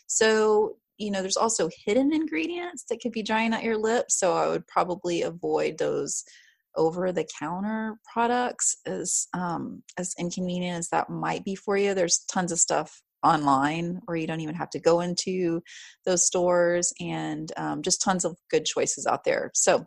So, 0.07 0.77
you 0.99 1.11
know 1.11 1.21
there's 1.21 1.37
also 1.37 1.69
hidden 1.85 2.13
ingredients 2.13 2.85
that 2.89 3.01
could 3.01 3.13
be 3.13 3.23
drying 3.23 3.53
out 3.53 3.65
your 3.65 3.79
lips 3.79 4.19
so 4.19 4.33
i 4.35 4.47
would 4.49 4.67
probably 4.67 5.23
avoid 5.23 5.77
those 5.79 6.25
over 6.77 7.13
the 7.13 7.27
counter 7.39 7.97
products 8.13 8.77
as 8.87 9.29
um, 9.33 9.83
as 9.99 10.15
inconvenient 10.19 10.79
as 10.79 10.89
that 10.89 11.11
might 11.11 11.45
be 11.45 11.55
for 11.55 11.77
you. 11.77 11.95
There's 11.95 12.25
tons 12.31 12.53
of 12.53 12.59
stuff 12.59 13.03
online 13.23 14.01
or 14.07 14.17
you 14.17 14.27
don't 14.27 14.41
even 14.41 14.55
have 14.55 14.71
to 14.71 14.81
go 14.81 15.01
into 15.01 15.63
those 16.05 16.27
stores 16.27 16.93
and 17.01 17.51
um, 17.57 17.83
just 17.83 18.03
tons 18.03 18.25
of 18.25 18.37
good 18.51 18.65
choices 18.65 19.07
out 19.07 19.25
there. 19.25 19.51
So 19.55 19.87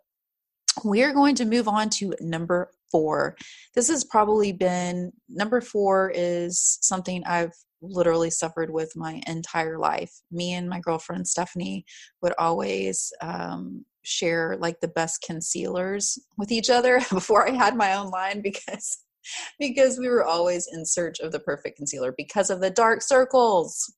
we're 0.84 1.14
going 1.14 1.36
to 1.36 1.46
move 1.46 1.68
on 1.68 1.90
to 1.90 2.14
number 2.20 2.72
four 2.92 3.36
this 3.76 3.90
has 3.90 4.04
probably 4.04 4.52
been 4.52 5.12
number 5.30 5.62
four 5.62 6.12
is 6.14 6.78
something 6.82 7.24
i've 7.26 7.54
literally 7.82 8.30
suffered 8.30 8.72
with 8.72 8.92
my 8.96 9.22
entire 9.28 9.78
life. 9.78 10.12
Me 10.32 10.54
and 10.54 10.70
my 10.70 10.80
girlfriend 10.80 11.28
Stephanie 11.28 11.86
would 12.22 12.34
always 12.38 13.12
um, 13.22 13.86
share 14.04 14.58
like 14.60 14.80
the 14.80 14.88
best 14.88 15.22
concealers 15.22 16.18
with 16.38 16.52
each 16.52 16.70
other 16.70 17.00
before 17.12 17.48
I 17.48 17.52
had 17.52 17.76
my 17.76 17.94
own 17.94 18.10
line 18.10 18.42
because 18.42 19.00
because 19.60 20.00
we 20.00 20.08
were 20.08 20.26
always 20.26 20.70
in 20.72 20.86
search 20.86 21.20
of 21.20 21.34
the 21.34 21.40
perfect 21.40 21.78
concealer 21.78 22.14
because 22.18 22.50
of 22.50 22.62
the 22.62 22.70
dark 22.70 23.02
circles 23.02 23.94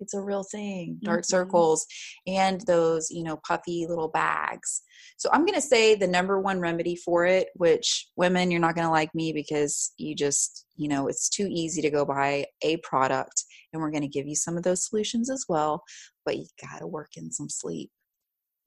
it's 0.00 0.14
a 0.14 0.20
real 0.20 0.42
thing 0.42 0.98
dark 1.02 1.20
mm-hmm. 1.20 1.30
circles 1.30 1.86
and 2.26 2.60
those 2.62 3.10
you 3.10 3.22
know 3.22 3.38
puffy 3.46 3.86
little 3.88 4.08
bags. 4.08 4.82
So 5.18 5.30
i'm 5.32 5.46
going 5.46 5.54
to 5.54 5.60
say 5.60 5.94
the 5.94 6.06
number 6.06 6.40
one 6.40 6.60
remedy 6.60 6.96
for 6.96 7.24
it 7.26 7.48
which 7.54 8.08
women 8.16 8.50
you're 8.50 8.60
not 8.60 8.74
going 8.74 8.86
to 8.86 8.90
like 8.90 9.14
me 9.14 9.32
because 9.32 9.92
you 9.96 10.14
just 10.14 10.66
you 10.76 10.88
know 10.88 11.08
it's 11.08 11.28
too 11.28 11.48
easy 11.50 11.80
to 11.82 11.90
go 11.90 12.04
buy 12.04 12.46
a 12.62 12.76
product 12.78 13.44
and 13.72 13.82
we're 13.82 13.90
going 13.90 14.02
to 14.02 14.08
give 14.08 14.26
you 14.26 14.34
some 14.34 14.56
of 14.56 14.62
those 14.62 14.86
solutions 14.86 15.30
as 15.30 15.44
well 15.48 15.82
but 16.26 16.36
you 16.36 16.44
got 16.60 16.80
to 16.80 16.86
work 16.86 17.10
in 17.16 17.30
some 17.30 17.48
sleep. 17.48 17.90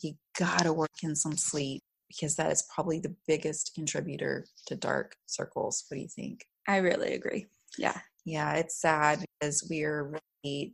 You 0.01 0.13
got 0.39 0.63
to 0.63 0.73
work 0.73 1.03
in 1.03 1.15
some 1.15 1.37
sleep 1.37 1.83
because 2.07 2.37
that 2.37 2.51
is 2.51 2.65
probably 2.73 2.99
the 2.99 3.15
biggest 3.27 3.73
contributor 3.75 4.45
to 4.67 4.75
dark 4.75 5.15
circles. 5.27 5.83
What 5.89 5.97
do 5.97 6.01
you 6.01 6.07
think? 6.07 6.45
I 6.67 6.77
really 6.77 7.13
agree. 7.13 7.45
Yeah 7.77 7.99
yeah 8.29 8.53
it's 8.53 8.79
sad 8.79 9.25
because 9.39 9.67
we're 9.69 10.19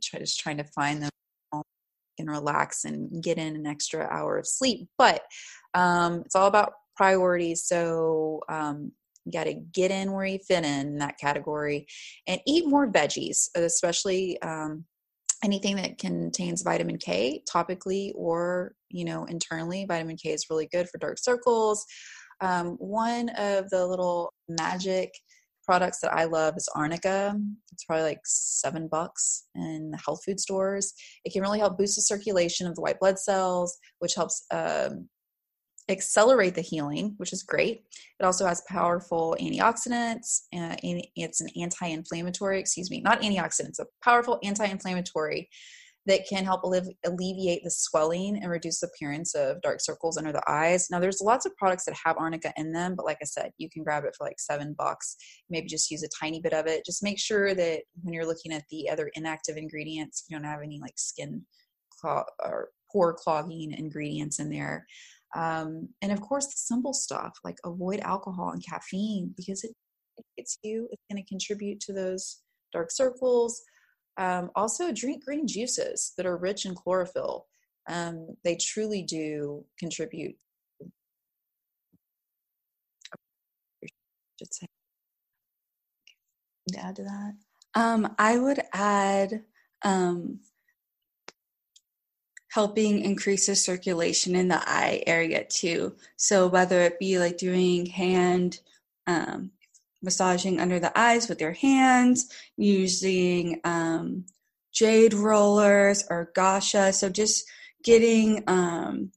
try, 0.02 0.20
just 0.20 0.40
trying 0.40 0.58
to 0.58 0.64
find 0.64 1.02
them 1.02 1.10
and 2.18 2.30
relax 2.30 2.84
and 2.84 3.22
get 3.22 3.38
in 3.38 3.56
an 3.56 3.66
extra 3.66 4.06
hour 4.10 4.38
of 4.38 4.46
sleep. 4.46 4.88
But 4.98 5.22
um, 5.74 6.22
it's 6.24 6.34
all 6.34 6.46
about 6.46 6.72
priorities. 6.96 7.64
So 7.64 8.40
um, 8.48 8.92
you 9.24 9.32
got 9.32 9.44
to 9.44 9.54
get 9.54 9.90
in 9.90 10.12
where 10.12 10.24
you 10.24 10.38
fit 10.38 10.64
in 10.64 10.98
that 10.98 11.18
category 11.18 11.86
and 12.26 12.40
eat 12.46 12.66
more 12.66 12.90
veggies, 12.90 13.48
especially 13.54 14.40
um, 14.42 14.84
anything 15.44 15.76
that 15.76 15.98
contains 15.98 16.62
vitamin 16.62 16.98
K 16.98 17.42
topically 17.52 18.12
or 18.14 18.74
you 18.88 19.04
know 19.04 19.24
internally. 19.24 19.84
Vitamin 19.86 20.16
K 20.16 20.30
is 20.30 20.46
really 20.48 20.68
good 20.72 20.88
for 20.88 20.98
dark 20.98 21.18
circles. 21.18 21.84
Um, 22.40 22.76
one 22.78 23.30
of 23.30 23.68
the 23.70 23.86
little 23.86 24.32
magic 24.48 25.10
products 25.66 25.98
that 26.00 26.14
I 26.14 26.24
love 26.24 26.54
is 26.56 26.68
Arnica. 26.74 27.38
It's 27.72 27.84
probably 27.84 28.04
like 28.04 28.20
seven 28.24 28.88
bucks 28.88 29.48
in 29.54 29.92
health 30.04 30.20
food 30.24 30.40
stores. 30.40 30.94
It 31.24 31.32
can 31.32 31.42
really 31.42 31.58
help 31.58 31.76
boost 31.76 31.96
the 31.96 32.02
circulation 32.02 32.66
of 32.66 32.74
the 32.74 32.80
white 32.80 33.00
blood 33.00 33.18
cells, 33.18 33.76
which 33.98 34.14
helps 34.14 34.46
um, 34.52 35.08
accelerate 35.88 36.54
the 36.54 36.60
healing, 36.60 37.14
which 37.18 37.32
is 37.32 37.42
great. 37.42 37.82
It 38.18 38.24
also 38.24 38.46
has 38.46 38.62
powerful 38.68 39.36
antioxidants. 39.40 40.42
Uh, 40.56 40.76
it's 40.82 41.40
an 41.40 41.48
anti-inflammatory, 41.60 42.58
excuse 42.58 42.90
me, 42.90 43.00
not 43.00 43.22
antioxidants, 43.22 43.78
a 43.80 43.86
powerful 44.02 44.38
anti-inflammatory 44.42 45.48
that 46.06 46.26
can 46.28 46.44
help 46.44 46.62
alleviate 47.04 47.64
the 47.64 47.70
swelling 47.70 48.38
and 48.40 48.50
reduce 48.50 48.80
the 48.80 48.86
appearance 48.86 49.34
of 49.34 49.60
dark 49.60 49.80
circles 49.80 50.16
under 50.16 50.32
the 50.32 50.42
eyes. 50.48 50.88
Now, 50.88 51.00
there's 51.00 51.20
lots 51.20 51.46
of 51.46 51.56
products 51.56 51.84
that 51.84 51.96
have 52.04 52.16
arnica 52.16 52.52
in 52.56 52.72
them, 52.72 52.94
but 52.94 53.04
like 53.04 53.18
I 53.20 53.24
said, 53.24 53.50
you 53.58 53.68
can 53.68 53.82
grab 53.82 54.04
it 54.04 54.14
for 54.16 54.24
like 54.24 54.38
seven 54.38 54.74
bucks. 54.78 55.16
Maybe 55.50 55.66
just 55.66 55.90
use 55.90 56.04
a 56.04 56.08
tiny 56.20 56.40
bit 56.40 56.52
of 56.52 56.66
it. 56.66 56.86
Just 56.86 57.02
make 57.02 57.18
sure 57.18 57.54
that 57.54 57.82
when 58.02 58.14
you're 58.14 58.26
looking 58.26 58.52
at 58.52 58.64
the 58.70 58.88
other 58.88 59.10
inactive 59.14 59.56
ingredients, 59.56 60.24
you 60.28 60.36
don't 60.36 60.46
have 60.46 60.62
any 60.62 60.78
like 60.80 60.96
skin 60.96 61.44
or 62.04 62.68
pore 62.92 63.14
clogging 63.14 63.72
ingredients 63.72 64.38
in 64.38 64.48
there. 64.48 64.86
Um, 65.34 65.88
and 66.02 66.12
of 66.12 66.20
course, 66.20 66.46
the 66.46 66.56
simple 66.56 66.92
stuff 66.92 67.36
like 67.42 67.56
avoid 67.64 67.98
alcohol 68.00 68.50
and 68.50 68.64
caffeine 68.64 69.34
because 69.36 69.64
it, 69.64 69.72
it 70.18 70.24
hits 70.36 70.56
you. 70.62 70.88
It's 70.92 71.02
going 71.10 71.22
to 71.22 71.28
contribute 71.28 71.80
to 71.80 71.92
those 71.92 72.42
dark 72.72 72.92
circles 72.92 73.60
um, 74.16 74.50
also, 74.54 74.92
drink 74.92 75.24
green 75.24 75.46
juices 75.46 76.12
that 76.16 76.26
are 76.26 76.36
rich 76.36 76.64
in 76.64 76.74
chlorophyll. 76.74 77.46
Um, 77.88 78.36
they 78.44 78.56
truly 78.56 79.02
do 79.02 79.64
contribute. 79.78 80.36
Should 84.38 84.54
say. 84.54 84.66
Add 86.76 86.96
to 86.96 87.04
that. 87.04 87.34
Um, 87.74 88.14
I 88.18 88.38
would 88.38 88.60
add 88.72 89.44
um, 89.82 90.40
helping 92.50 93.02
increase 93.04 93.46
the 93.46 93.54
circulation 93.54 94.34
in 94.34 94.48
the 94.48 94.60
eye 94.68 95.02
area 95.06 95.44
too. 95.44 95.94
So 96.16 96.48
whether 96.48 96.80
it 96.80 96.98
be 96.98 97.18
like 97.18 97.38
doing 97.38 97.86
hand 97.86 98.60
um, 99.06 99.52
massaging 100.02 100.60
under 100.60 100.78
the 100.78 100.96
eyes 100.98 101.28
with 101.28 101.40
your 101.40 101.52
hands, 101.52 102.30
using 102.56 103.60
um, 103.64 104.24
jade 104.72 105.14
rollers 105.14 106.04
or 106.10 106.30
gua 106.34 106.60
sha. 106.60 106.90
So 106.90 107.08
just 107.08 107.48
getting 107.82 108.44
um, 108.46 109.10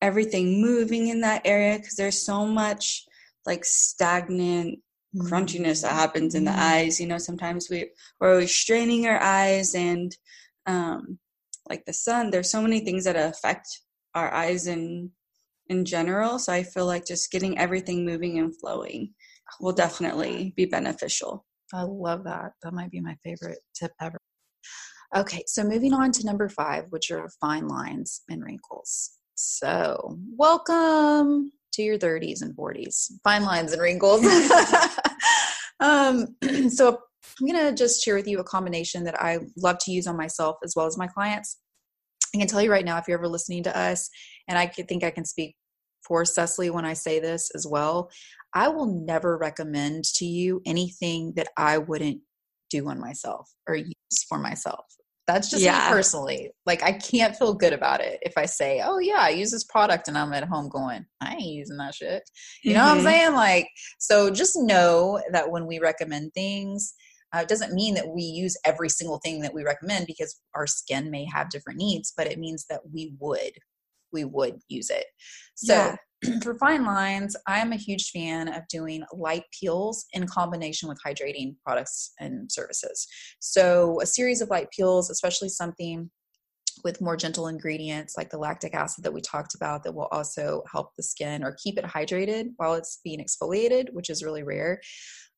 everything 0.00 0.60
moving 0.60 1.08
in 1.08 1.20
that 1.20 1.42
area 1.44 1.78
because 1.78 1.96
there's 1.96 2.24
so 2.24 2.46
much 2.46 3.04
like 3.44 3.64
stagnant 3.64 4.80
crunchiness 5.16 5.82
that 5.82 5.92
happens 5.92 6.34
in 6.34 6.44
the 6.44 6.50
mm-hmm. 6.50 6.60
eyes. 6.60 7.00
You 7.00 7.06
know, 7.06 7.18
sometimes 7.18 7.68
we, 7.70 7.90
we're 8.20 8.32
always 8.32 8.54
straining 8.54 9.06
our 9.06 9.20
eyes 9.22 9.74
and 9.74 10.14
um, 10.66 11.18
like 11.68 11.84
the 11.84 11.92
sun, 11.92 12.30
there's 12.30 12.50
so 12.50 12.60
many 12.60 12.80
things 12.80 13.04
that 13.04 13.16
affect 13.16 13.80
our 14.14 14.32
eyes 14.32 14.66
in 14.66 15.10
in 15.68 15.84
general. 15.84 16.38
So 16.38 16.52
I 16.52 16.62
feel 16.62 16.86
like 16.86 17.06
just 17.06 17.32
getting 17.32 17.58
everything 17.58 18.04
moving 18.04 18.38
and 18.38 18.56
flowing 18.56 19.14
will 19.60 19.72
definitely 19.72 20.52
be 20.56 20.64
beneficial. 20.66 21.44
I 21.72 21.82
love 21.82 22.24
that. 22.24 22.52
That 22.62 22.74
might 22.74 22.90
be 22.90 23.00
my 23.00 23.16
favorite 23.24 23.58
tip 23.74 23.92
ever. 24.00 24.18
Okay, 25.14 25.42
so 25.46 25.64
moving 25.64 25.92
on 25.92 26.12
to 26.12 26.26
number 26.26 26.48
five, 26.48 26.86
which 26.90 27.10
are 27.10 27.28
fine 27.40 27.68
lines 27.68 28.22
and 28.28 28.42
wrinkles. 28.44 29.12
So, 29.34 30.18
welcome 30.36 31.52
to 31.72 31.82
your 31.82 31.98
30s 31.98 32.42
and 32.42 32.56
40s, 32.56 33.12
fine 33.22 33.44
lines 33.44 33.72
and 33.72 33.82
wrinkles. 33.82 34.24
um, 35.80 36.36
so, 36.68 36.98
I'm 37.40 37.46
going 37.46 37.66
to 37.66 37.74
just 37.74 38.02
share 38.02 38.14
with 38.14 38.26
you 38.26 38.38
a 38.38 38.44
combination 38.44 39.04
that 39.04 39.20
I 39.20 39.40
love 39.56 39.78
to 39.80 39.92
use 39.92 40.06
on 40.06 40.16
myself 40.16 40.56
as 40.64 40.74
well 40.74 40.86
as 40.86 40.96
my 40.96 41.06
clients. 41.06 41.58
I 42.34 42.38
can 42.38 42.46
tell 42.46 42.62
you 42.62 42.70
right 42.70 42.84
now, 42.84 42.98
if 42.98 43.04
you're 43.08 43.18
ever 43.18 43.28
listening 43.28 43.62
to 43.64 43.78
us, 43.78 44.08
and 44.48 44.58
I 44.58 44.66
think 44.66 45.04
I 45.04 45.10
can 45.10 45.24
speak 45.24 45.56
for 46.06 46.24
Cecily 46.24 46.70
when 46.70 46.84
I 46.84 46.94
say 46.94 47.18
this 47.18 47.50
as 47.54 47.66
well. 47.66 48.10
I 48.54 48.68
will 48.68 48.86
never 48.86 49.36
recommend 49.36 50.04
to 50.16 50.24
you 50.24 50.62
anything 50.64 51.34
that 51.36 51.48
I 51.56 51.78
wouldn't 51.78 52.20
do 52.70 52.88
on 52.88 53.00
myself 53.00 53.50
or 53.68 53.76
use 53.76 54.24
for 54.28 54.38
myself. 54.38 54.84
That's 55.26 55.50
just 55.50 55.62
yeah. 55.62 55.88
me 55.88 55.92
personally. 55.92 56.50
Like 56.66 56.84
I 56.84 56.92
can't 56.92 57.34
feel 57.34 57.52
good 57.52 57.72
about 57.72 58.00
it 58.00 58.20
if 58.22 58.34
I 58.36 58.46
say, 58.46 58.80
"Oh 58.84 58.98
yeah, 58.98 59.18
I 59.18 59.30
use 59.30 59.50
this 59.50 59.64
product," 59.64 60.06
and 60.06 60.16
I'm 60.16 60.32
at 60.32 60.44
home 60.44 60.68
going, 60.68 61.04
"I 61.20 61.34
ain't 61.34 61.42
using 61.42 61.76
that 61.78 61.96
shit." 61.96 62.22
You 62.62 62.70
mm-hmm. 62.70 62.78
know 62.78 62.84
what 62.84 62.90
I'm 62.90 62.96
mm-hmm. 62.98 63.06
saying? 63.06 63.34
Like, 63.34 63.68
so 63.98 64.30
just 64.30 64.56
know 64.56 65.20
that 65.32 65.50
when 65.50 65.66
we 65.66 65.80
recommend 65.80 66.32
things, 66.32 66.94
uh, 67.34 67.40
it 67.40 67.48
doesn't 67.48 67.74
mean 67.74 67.94
that 67.94 68.08
we 68.08 68.22
use 68.22 68.56
every 68.64 68.88
single 68.88 69.18
thing 69.18 69.40
that 69.40 69.52
we 69.52 69.64
recommend 69.64 70.06
because 70.06 70.40
our 70.54 70.66
skin 70.66 71.10
may 71.10 71.24
have 71.24 71.50
different 71.50 71.78
needs, 71.78 72.12
but 72.16 72.28
it 72.28 72.38
means 72.38 72.64
that 72.70 72.80
we 72.92 73.12
would 73.18 73.52
we 74.16 74.24
would 74.24 74.58
use 74.68 74.90
it. 74.90 75.06
So 75.56 75.74
yeah. 75.74 75.96
for 76.42 76.58
fine 76.58 76.84
lines, 76.84 77.36
I'm 77.46 77.72
a 77.72 77.76
huge 77.76 78.10
fan 78.10 78.48
of 78.48 78.66
doing 78.68 79.04
light 79.12 79.44
peels 79.58 80.06
in 80.12 80.26
combination 80.26 80.88
with 80.88 80.98
hydrating 81.06 81.56
products 81.64 82.12
and 82.18 82.50
services. 82.50 83.06
So, 83.38 84.00
a 84.00 84.06
series 84.06 84.40
of 84.40 84.48
light 84.48 84.68
peels, 84.70 85.10
especially 85.10 85.50
something 85.50 86.10
with 86.84 87.00
more 87.00 87.16
gentle 87.16 87.48
ingredients 87.48 88.14
like 88.16 88.30
the 88.30 88.38
lactic 88.38 88.74
acid 88.74 89.02
that 89.02 89.12
we 89.12 89.20
talked 89.20 89.54
about 89.54 89.82
that 89.82 89.94
will 89.94 90.08
also 90.12 90.62
help 90.70 90.90
the 90.96 91.02
skin 91.02 91.42
or 91.42 91.56
keep 91.62 91.78
it 91.78 91.84
hydrated 91.84 92.48
while 92.56 92.74
it's 92.74 93.00
being 93.02 93.20
exfoliated, 93.20 93.92
which 93.92 94.10
is 94.10 94.22
really 94.22 94.42
rare. 94.42 94.80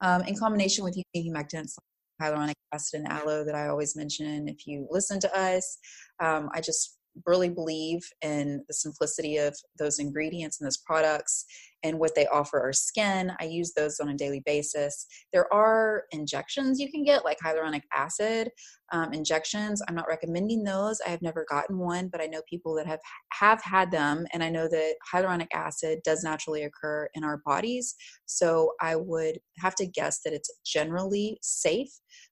Um, 0.01 0.23
in 0.23 0.37
combination 0.37 0.85
with 0.85 0.97
humectants 1.17 1.75
hyaluronic 2.21 2.55
acid 2.73 3.01
and 3.01 3.09
aloe 3.09 3.45
that 3.45 3.55
I 3.55 3.69
always 3.69 3.97
mention. 3.97 4.49
If 4.49 4.67
you 4.67 4.87
listen 4.91 5.21
to 5.21 5.39
us, 5.39 5.79
um, 6.21 6.49
I 6.53 6.61
just 6.61 6.98
really 7.27 7.49
believe 7.49 8.01
in 8.23 8.65
the 8.69 8.75
simplicity 8.75 9.37
of 9.37 9.57
those 9.79 9.99
ingredients 9.99 10.61
and 10.61 10.67
those 10.67 10.79
products 10.79 11.45
and 11.83 11.99
what 11.99 12.15
they 12.15 12.27
offer 12.27 12.61
our 12.61 12.73
skin. 12.73 13.33
I 13.41 13.45
use 13.45 13.73
those 13.73 14.01
on 14.01 14.09
a 14.09 14.15
daily 14.15 14.43
basis. 14.45 15.07
There 15.33 15.53
are 15.53 16.05
injections 16.11 16.81
you 16.81 16.91
can 16.91 17.05
get, 17.05 17.25
like 17.25 17.39
hyaluronic 17.39 17.83
acid 17.95 18.51
um, 18.93 19.13
injections. 19.13 19.83
I'm 19.87 19.95
not 19.95 20.09
recommending 20.09 20.65
those. 20.65 21.01
I 21.07 21.11
have 21.11 21.23
never 21.23 21.45
gotten 21.49 21.79
one, 21.79 22.09
but 22.09 22.21
I 22.21 22.27
know 22.27 22.41
people 22.49 22.75
that 22.77 22.87
have 22.87 23.01
have 23.33 23.63
had 23.63 23.91
them, 23.91 24.27
and 24.33 24.43
I 24.43 24.49
know 24.49 24.69
that 24.69 24.95
hyaluronic 25.13 25.49
acid 25.53 26.01
does 26.05 26.25
naturally 26.25 26.65
occur 26.65 27.09
in 27.15 27.25
our 27.25 27.39
bodies. 27.45 27.95
So 28.27 28.73
I 28.81 28.97
would 28.97 29.39
have 29.59 29.75
to 29.77 29.87
guess 29.87 30.21
that 30.25 30.33
it's 30.33 30.51
generally 30.65 31.39
safe 31.43 31.91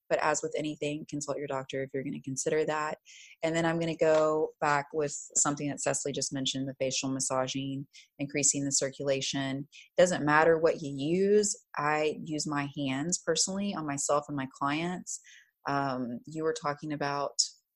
but 0.09 0.19
as 0.23 0.43
with 0.43 0.55
anything, 0.57 1.07
consult 1.09 1.39
your 1.39 1.47
doctor 1.47 1.83
if 1.83 1.91
you're 1.93 2.03
going 2.03 2.15
to 2.15 2.21
consider 2.21 2.65
that. 2.65 2.99
And 3.43 3.55
then 3.55 3.65
I'm 3.65 3.79
going 3.79 3.93
to 3.93 4.05
go 4.05 4.51
back 4.61 4.87
with 4.93 5.13
something 5.35 5.69
that 5.69 5.81
Cecily 5.81 6.13
just 6.13 6.33
mentioned 6.33 6.69
the 6.69 6.75
facial 6.79 7.11
massaging, 7.11 7.87
increasing 8.19 8.65
the 8.65 8.73
circulation. 8.73 9.36
It 9.37 10.01
doesn't 10.01 10.25
matter 10.25 10.59
what 10.59 10.83
you 10.83 10.93
use. 10.97 11.57
I 11.77 12.17
use 12.25 12.47
my 12.47 12.69
hands 12.77 13.19
personally 13.25 13.75
on 13.75 13.87
myself 13.87 14.25
and 14.29 14.37
my 14.37 14.49
clients. 14.59 15.21
Um, 15.69 16.21
you 16.27 16.45
were 16.45 16.55
talking 16.55 16.93
about 16.93 17.33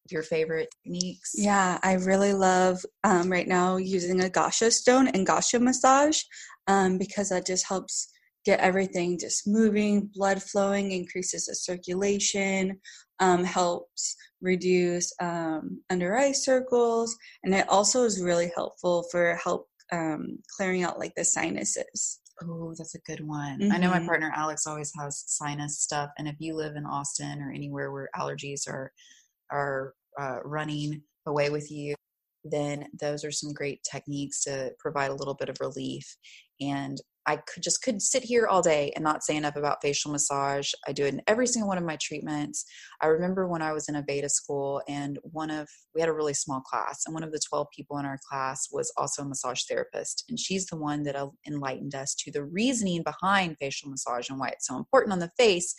your 0.09 0.23
favorite 0.23 0.69
techniques? 0.85 1.33
Yeah, 1.35 1.79
I 1.83 1.95
really 1.95 2.33
love 2.33 2.85
um, 3.05 3.31
right 3.31 3.49
now 3.49 3.77
using 3.77 4.21
a 4.21 4.31
gua 4.31 4.51
sha 4.51 4.71
stone 4.71 5.09
and 5.09 5.27
gua 5.27 5.43
sha 5.43 5.59
massage 5.59 6.23
um, 6.67 6.99
because 6.99 7.29
that 7.31 7.47
just 7.47 7.67
helps 7.67 8.09
get 8.45 8.61
everything 8.61 9.19
just 9.19 9.47
moving, 9.47 10.11
blood 10.15 10.43
flowing, 10.43 10.93
increases 10.93 11.47
the 11.47 11.55
circulation, 11.55 12.81
um, 13.21 13.45
helps 13.45 14.17
reduce 14.41 15.13
um, 15.21 15.83
under 15.91 16.17
eye 16.17 16.33
circles, 16.33 17.17
and 17.45 17.55
it 17.55 17.69
also 17.69 18.05
is 18.05 18.23
really 18.23 18.51
helpful 18.55 19.05
for 19.11 19.39
help 19.43 19.69
um, 19.93 20.39
clearing 20.57 20.83
out 20.83 20.99
like 20.99 21.15
the 21.17 21.25
sinuses. 21.25 22.21
Oh, 22.43 22.75
that's 22.77 22.95
a 22.95 23.01
good 23.01 23.27
one. 23.27 23.61
Mm-hmm. 23.61 23.73
I 23.73 23.79
know 23.79 23.91
my 23.91 23.99
mm-hmm. 23.99 24.07
partner 24.07 24.33
Alex 24.35 24.67
always 24.67 24.93
has 24.99 25.25
sinus 25.27 25.81
stuff, 25.81 26.11
and 26.19 26.27
if 26.27 26.37
you 26.39 26.55
live 26.55 26.77
in 26.77 26.87
Austin 26.87 27.43
or 27.43 27.53
anywhere 27.53 27.93
where 27.93 28.09
allergies 28.17 28.69
are 28.69 28.93
are 29.51 29.95
uh, 30.19 30.39
running 30.45 31.03
away 31.27 31.51
with 31.51 31.71
you, 31.71 31.95
then 32.45 32.87
those 32.99 33.25
are 33.25 33.31
some 33.31 33.53
great 33.53 33.81
techniques 33.91 34.43
to 34.45 34.71
provide 34.79 35.11
a 35.11 35.15
little 35.15 35.35
bit 35.35 35.49
of 35.49 35.61
relief. 35.61 36.17
And 36.61 36.99
I 37.27 37.37
could 37.37 37.63
just 37.63 37.83
could 37.83 38.01
sit 38.01 38.23
here 38.23 38.47
all 38.47 38.63
day 38.63 38.93
and 38.95 39.05
not 39.05 39.23
say 39.23 39.37
enough 39.37 39.57
about 39.57 39.83
facial 39.83 40.11
massage. 40.11 40.73
I 40.87 40.93
do 40.93 41.05
it 41.05 41.15
in 41.15 41.23
every 41.27 41.47
single 41.47 41.69
one 41.69 41.79
of 41.79 41.85
my 41.85 41.97
treatments. 42.01 42.65
I 43.01 43.07
remember 43.07 43.47
when 43.47 43.63
I 43.63 43.73
was 43.73 43.89
in 43.89 43.97
a 43.97 44.03
beta 44.03 44.29
school 44.29 44.83
and 44.89 45.19
one 45.23 45.51
of 45.51 45.69
we 45.95 46.01
had 46.01 46.09
a 46.09 46.15
really 46.15 46.35
small 46.35 46.61
class 46.61 47.03
and 47.07 47.15
one 47.15 47.23
of 47.23 47.33
the 47.33 47.41
12 47.49 47.67
people 47.75 47.99
in 47.99 48.07
our 48.07 48.19
class 48.29 48.69
was 48.73 48.93
also 48.97 49.23
a 49.23 49.27
massage 49.27 49.63
therapist 49.69 50.25
and 50.29 50.39
she's 50.39 50.67
the 50.67 50.77
one 50.77 51.03
that 51.03 51.17
enlightened 51.47 51.95
us 51.95 52.15
to 52.15 52.31
the 52.31 52.45
reasoning 52.45 53.03
behind 53.03 53.57
facial 53.61 53.91
massage 53.91 54.31
and 54.31 54.39
why 54.39 54.49
it's 54.49 54.67
so 54.67 54.77
important 54.77 55.13
on 55.13 55.19
the 55.19 55.33
face 55.37 55.75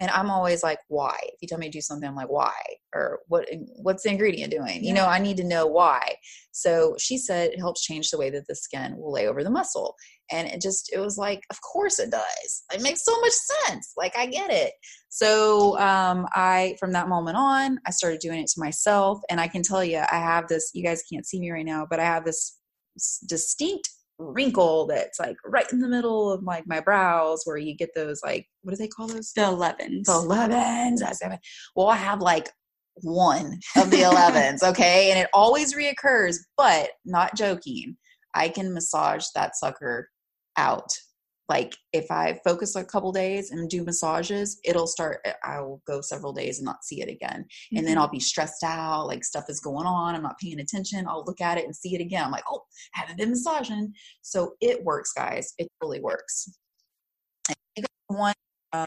and 0.00 0.10
i'm 0.10 0.30
always 0.30 0.62
like 0.62 0.78
why? 0.88 1.16
If 1.22 1.34
you 1.40 1.48
tell 1.48 1.58
me 1.58 1.66
to 1.66 1.72
do 1.72 1.80
something 1.80 2.08
i'm 2.08 2.14
like 2.14 2.28
why? 2.30 2.54
Or 2.94 3.20
what 3.28 3.48
what's 3.76 4.02
the 4.02 4.10
ingredient 4.10 4.52
doing? 4.52 4.82
Yeah. 4.82 4.88
you 4.88 4.94
know 4.94 5.06
i 5.06 5.18
need 5.18 5.36
to 5.38 5.44
know 5.44 5.66
why. 5.66 6.16
So 6.52 6.96
she 6.98 7.18
said 7.18 7.50
it 7.50 7.58
helps 7.58 7.82
change 7.82 8.10
the 8.10 8.18
way 8.18 8.30
that 8.30 8.46
the 8.46 8.54
skin 8.54 8.96
will 8.96 9.12
lay 9.12 9.26
over 9.26 9.44
the 9.44 9.50
muscle. 9.50 9.94
And 10.30 10.48
it 10.48 10.60
just 10.60 10.90
it 10.92 10.98
was 10.98 11.16
like 11.18 11.42
of 11.50 11.60
course 11.60 11.98
it 11.98 12.10
does. 12.10 12.64
It 12.72 12.82
makes 12.82 13.04
so 13.04 13.18
much 13.20 13.32
sense. 13.32 13.92
Like 13.96 14.16
i 14.16 14.26
get 14.26 14.50
it. 14.50 14.72
So 15.08 15.78
um, 15.78 16.26
i 16.34 16.76
from 16.78 16.92
that 16.92 17.08
moment 17.08 17.36
on 17.36 17.78
i 17.86 17.90
started 17.90 18.20
doing 18.20 18.40
it 18.40 18.48
to 18.48 18.60
myself. 18.60 19.20
And 19.30 19.40
i 19.40 19.48
can 19.48 19.62
tell 19.62 19.84
you 19.84 19.98
i 19.98 20.16
have 20.16 20.48
this 20.48 20.70
you 20.74 20.82
guys 20.82 21.02
can't 21.10 21.26
see 21.26 21.40
me 21.40 21.50
right 21.50 21.66
now 21.66 21.86
but 21.88 22.00
i 22.00 22.04
have 22.04 22.24
this 22.24 22.58
distinct 23.26 23.90
Mm. 24.18 24.34
wrinkle 24.34 24.86
that's 24.86 25.20
like 25.20 25.36
right 25.44 25.70
in 25.72 25.78
the 25.78 25.88
middle 25.88 26.32
of 26.32 26.42
like 26.42 26.66
my 26.66 26.80
brows 26.80 27.42
where 27.44 27.58
you 27.58 27.76
get 27.76 27.90
those 27.94 28.22
like 28.24 28.46
what 28.62 28.70
do 28.70 28.78
they 28.78 28.88
call 28.88 29.08
those? 29.08 29.30
The 29.34 29.42
11s 29.42 30.04
the 30.04 30.12
11s 30.12 31.38
well 31.74 31.88
i 31.88 31.96
have 31.96 32.22
like 32.22 32.48
one 33.02 33.58
of 33.76 33.90
the 33.90 33.96
11s 34.10 34.62
okay? 34.62 35.10
And 35.10 35.20
it 35.20 35.28
always 35.34 35.74
reoccurs 35.74 36.36
but 36.56 36.88
not 37.04 37.36
joking 37.36 37.98
i 38.34 38.48
can 38.48 38.72
massage 38.72 39.26
that 39.34 39.54
sucker 39.54 40.08
out 40.56 40.88
like 41.48 41.76
if 41.92 42.10
i 42.10 42.38
focus 42.44 42.76
a 42.76 42.84
couple 42.84 43.12
days 43.12 43.50
and 43.50 43.68
do 43.70 43.84
massages 43.84 44.58
it'll 44.64 44.86
start 44.86 45.20
eh, 45.24 45.32
i 45.44 45.60
will 45.60 45.80
go 45.86 46.00
several 46.00 46.32
days 46.32 46.58
and 46.58 46.64
not 46.64 46.84
see 46.84 47.00
it 47.00 47.08
again 47.08 47.42
mm-hmm. 47.42 47.78
and 47.78 47.86
then 47.86 47.94
mm-hmm. 47.94 48.02
i'll 48.02 48.10
be 48.10 48.20
stressed 48.20 48.64
out 48.64 49.06
like 49.06 49.24
stuff 49.24 49.44
is 49.48 49.60
going 49.60 49.86
on 49.86 50.14
i'm 50.14 50.22
not 50.22 50.38
paying 50.38 50.60
attention 50.60 51.06
i'll 51.08 51.24
look 51.26 51.40
at 51.40 51.58
it 51.58 51.64
and 51.64 51.74
see 51.74 51.94
it 51.94 52.00
again 52.00 52.24
i'm 52.24 52.30
like 52.30 52.44
oh 52.50 52.62
haven't 52.92 53.18
been 53.18 53.30
massaging 53.30 53.92
so 54.22 54.54
it 54.60 54.82
works 54.84 55.12
guys 55.12 55.54
it 55.58 55.68
really 55.82 56.00
works 56.00 56.48
one 58.08 58.34
uh, 58.72 58.86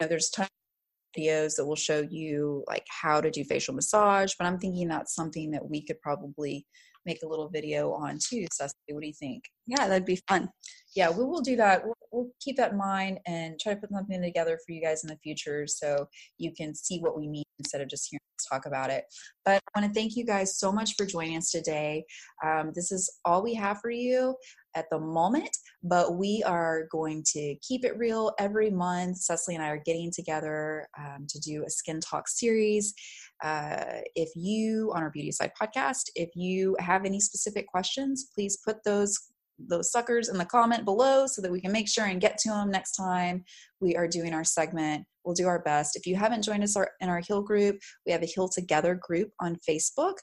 you 0.00 0.04
know, 0.04 0.08
there's 0.08 0.30
tons 0.30 0.48
of 0.48 1.20
videos 1.20 1.56
that 1.56 1.66
will 1.66 1.76
show 1.76 2.06
you 2.08 2.64
like 2.68 2.86
how 2.88 3.20
to 3.20 3.30
do 3.30 3.44
facial 3.44 3.74
massage 3.74 4.32
but 4.38 4.46
i'm 4.46 4.58
thinking 4.58 4.88
that's 4.88 5.14
something 5.14 5.50
that 5.50 5.68
we 5.68 5.84
could 5.84 6.00
probably 6.00 6.66
make 7.06 7.22
a 7.22 7.28
little 7.28 7.48
video 7.48 7.92
on 7.92 8.18
too. 8.22 8.46
Cecily, 8.52 8.74
what 8.90 9.00
do 9.00 9.06
you 9.06 9.14
think? 9.14 9.44
Yeah, 9.66 9.88
that'd 9.88 10.04
be 10.04 10.20
fun. 10.28 10.50
Yeah, 10.94 11.10
we 11.10 11.24
will 11.24 11.40
do 11.40 11.56
that. 11.56 11.82
We'll 12.12 12.30
keep 12.40 12.56
that 12.56 12.72
in 12.72 12.78
mind 12.78 13.18
and 13.26 13.58
try 13.60 13.74
to 13.74 13.80
put 13.80 13.90
something 13.90 14.22
together 14.22 14.58
for 14.64 14.72
you 14.72 14.82
guys 14.82 15.02
in 15.04 15.08
the 15.08 15.18
future 15.22 15.66
so 15.66 16.08
you 16.38 16.52
can 16.56 16.74
see 16.74 16.98
what 16.98 17.16
we 17.16 17.28
mean 17.28 17.44
instead 17.58 17.80
of 17.80 17.88
just 17.88 18.08
hearing 18.10 18.20
us 18.38 18.46
talk 18.46 18.66
about 18.66 18.90
it. 18.90 19.04
But 19.44 19.62
I 19.74 19.80
want 19.80 19.92
to 19.92 19.98
thank 19.98 20.16
you 20.16 20.24
guys 20.24 20.58
so 20.58 20.72
much 20.72 20.94
for 20.96 21.06
joining 21.06 21.36
us 21.36 21.50
today. 21.50 22.04
Um, 22.44 22.72
this 22.74 22.92
is 22.92 23.10
all 23.24 23.42
we 23.42 23.54
have 23.54 23.80
for 23.80 23.90
you 23.90 24.36
at 24.74 24.86
the 24.90 24.98
moment, 24.98 25.56
but 25.82 26.16
we 26.18 26.42
are 26.44 26.86
going 26.92 27.24
to 27.32 27.56
keep 27.66 27.84
it 27.84 27.96
real 27.96 28.34
every 28.38 28.70
month. 28.70 29.18
Cecily 29.18 29.54
and 29.56 29.64
I 29.64 29.68
are 29.68 29.82
getting 29.84 30.12
together 30.14 30.86
um, 30.98 31.26
to 31.28 31.40
do 31.40 31.64
a 31.66 31.70
skin 31.70 32.00
talk 32.00 32.28
series. 32.28 32.94
Uh, 33.42 34.00
if 34.14 34.30
you, 34.34 34.92
on 34.94 35.02
our 35.02 35.10
Beauty 35.10 35.32
Side 35.32 35.52
podcast, 35.60 36.10
if 36.14 36.30
you 36.34 36.76
have 36.78 37.04
any 37.04 37.20
specific 37.20 37.66
questions, 37.66 38.26
please 38.34 38.58
put 38.64 38.84
those 38.84 39.18
those 39.58 39.90
suckers 39.90 40.28
in 40.28 40.38
the 40.38 40.44
comment 40.44 40.84
below 40.84 41.26
so 41.26 41.42
that 41.42 41.50
we 41.50 41.60
can 41.60 41.72
make 41.72 41.88
sure 41.88 42.04
and 42.04 42.20
get 42.20 42.38
to 42.38 42.50
them 42.50 42.70
next 42.70 42.92
time 42.92 43.44
we 43.80 43.96
are 43.96 44.08
doing 44.08 44.34
our 44.34 44.44
segment. 44.44 45.04
We'll 45.24 45.34
do 45.34 45.48
our 45.48 45.62
best. 45.62 45.96
If 45.96 46.06
you 46.06 46.16
haven't 46.16 46.42
joined 46.42 46.62
us 46.62 46.76
in 47.00 47.08
our 47.08 47.20
Heal 47.20 47.42
group, 47.42 47.78
we 48.04 48.12
have 48.12 48.22
a 48.22 48.26
Heal 48.26 48.48
Together 48.48 48.94
group 48.94 49.30
on 49.40 49.56
Facebook. 49.68 50.14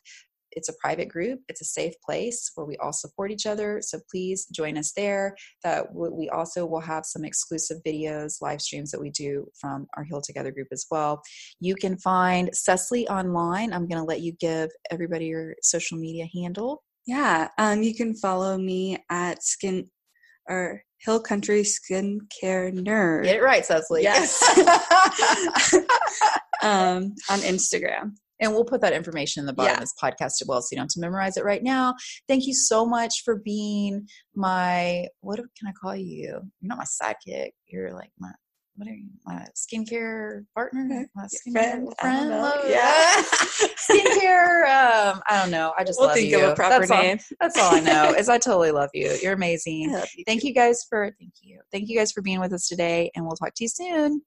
It's 0.56 0.70
a 0.70 0.74
private 0.80 1.10
group. 1.10 1.40
It's 1.50 1.62
a 1.62 1.66
safe 1.66 1.96
place 2.06 2.52
where 2.54 2.66
we 2.66 2.78
all 2.78 2.94
support 2.94 3.32
each 3.32 3.48
other. 3.48 3.82
So 3.82 4.00
please 4.12 4.46
join 4.54 4.78
us 4.78 4.94
there. 4.96 5.36
That 5.64 5.88
we 5.94 6.30
also 6.30 6.66
will 6.66 6.80
have 6.80 7.06
some 7.06 7.26
exclusive 7.26 7.78
videos 7.86 8.42
live 8.42 8.62
streams 8.62 8.92
that 8.92 9.02
we 9.02 9.10
do 9.10 9.48
from 9.60 9.88
our 9.98 10.04
heal 10.04 10.22
together 10.22 10.52
group 10.52 10.68
as 10.72 10.86
well. 10.92 11.24
You 11.60 11.76
can 11.76 11.98
find 11.98 12.50
cecily 12.54 13.08
online. 13.08 13.74
I'm 13.74 13.88
going 13.88 14.02
to 14.02 14.08
let 14.08 14.22
you 14.22 14.34
give 14.34 14.70
everybody 14.92 15.26
your 15.26 15.56
social 15.64 15.98
media 15.98 16.28
handle 16.34 16.84
yeah 17.06 17.50
um, 17.58 17.84
you 17.84 17.96
can 17.96 18.16
follow 18.16 18.58
me 18.58 18.98
at 19.10 19.44
skin 19.44 19.90
or 20.48 20.84
Hill 21.06 21.20
Country 21.20 21.64
Skincare 21.64 22.74
Nerd. 22.74 23.26
Get 23.26 23.38
it 23.38 23.44
right, 23.44 23.66
Cecily. 23.66 24.04
Yes. 24.04 24.42
um, 26.64 27.14
on 27.30 27.40
Instagram. 27.40 28.14
And 28.40 28.52
we'll 28.52 28.66
put 28.66 28.82
that 28.82 28.94
information 28.94 29.42
in 29.42 29.46
the 29.46 29.54
bottom 29.54 29.72
yeah. 29.72 29.76
of 29.76 29.82
this 29.82 29.94
podcast 30.02 30.42
as 30.42 30.44
well, 30.48 30.62
so 30.62 30.70
you 30.72 30.78
don't 30.78 30.86
have 30.86 30.90
to 30.90 31.00
memorize 31.00 31.38
it 31.38 31.46
right 31.46 31.64
now. 31.64 31.94
Thank 32.28 32.46
you 32.46 32.54
so 32.54 32.86
much 32.86 33.22
for 33.24 33.38
being 33.38 34.08
my 34.36 35.08
what 35.22 35.38
can 35.38 35.68
I 35.68 35.72
call 35.72 35.96
you? 35.96 36.24
You're 36.24 36.42
not 36.62 36.80
my 36.80 36.84
sidekick. 36.84 37.52
You're 37.68 37.94
like 37.94 38.12
my 38.20 38.32
what 38.76 38.88
are 38.88 38.92
you, 38.94 39.10
my 39.26 39.46
skincare 39.56 40.46
partner, 40.56 41.08
my 41.16 41.26
skincare 41.26 41.52
friend, 41.52 41.94
friend, 42.00 42.30
love- 42.32 42.68
yeah. 42.68 43.22
skincare. 43.78 44.64
Um, 44.64 45.22
I 45.28 45.40
don't 45.42 45.52
know. 45.52 45.74
I 45.78 45.84
just 45.84 46.00
we'll 46.00 46.08
love 46.08 46.18
think 46.18 46.32
you. 46.32 46.44
of 46.44 46.52
a 46.52 46.56
proper 46.56 46.80
that's 46.80 46.92
all, 46.92 47.02
name. 47.02 47.20
that's 47.40 47.58
all 47.60 47.76
I 47.76 47.80
know. 47.82 48.14
is 48.18 48.30
I 48.30 48.38
totally 48.40 48.72
love 48.72 48.90
you. 48.94 49.16
You're 49.22 49.34
amazing. 49.34 49.92
Love 49.92 50.08
you 50.18 50.24
Thank 50.26 50.42
too. 50.42 50.48
you 50.48 50.54
guys 50.54 50.86
for 50.90 51.12
thank 51.20 51.34
you. 51.42 51.60
Thank 51.72 51.90
you 51.90 51.98
guys 51.98 52.12
for 52.12 52.22
being 52.22 52.40
with 52.40 52.54
us 52.54 52.68
today, 52.68 53.12
and 53.16 53.26
we'll 53.26 53.36
talk 53.36 53.54
to 53.56 53.64
you 53.64 53.70
soon. 53.70 54.22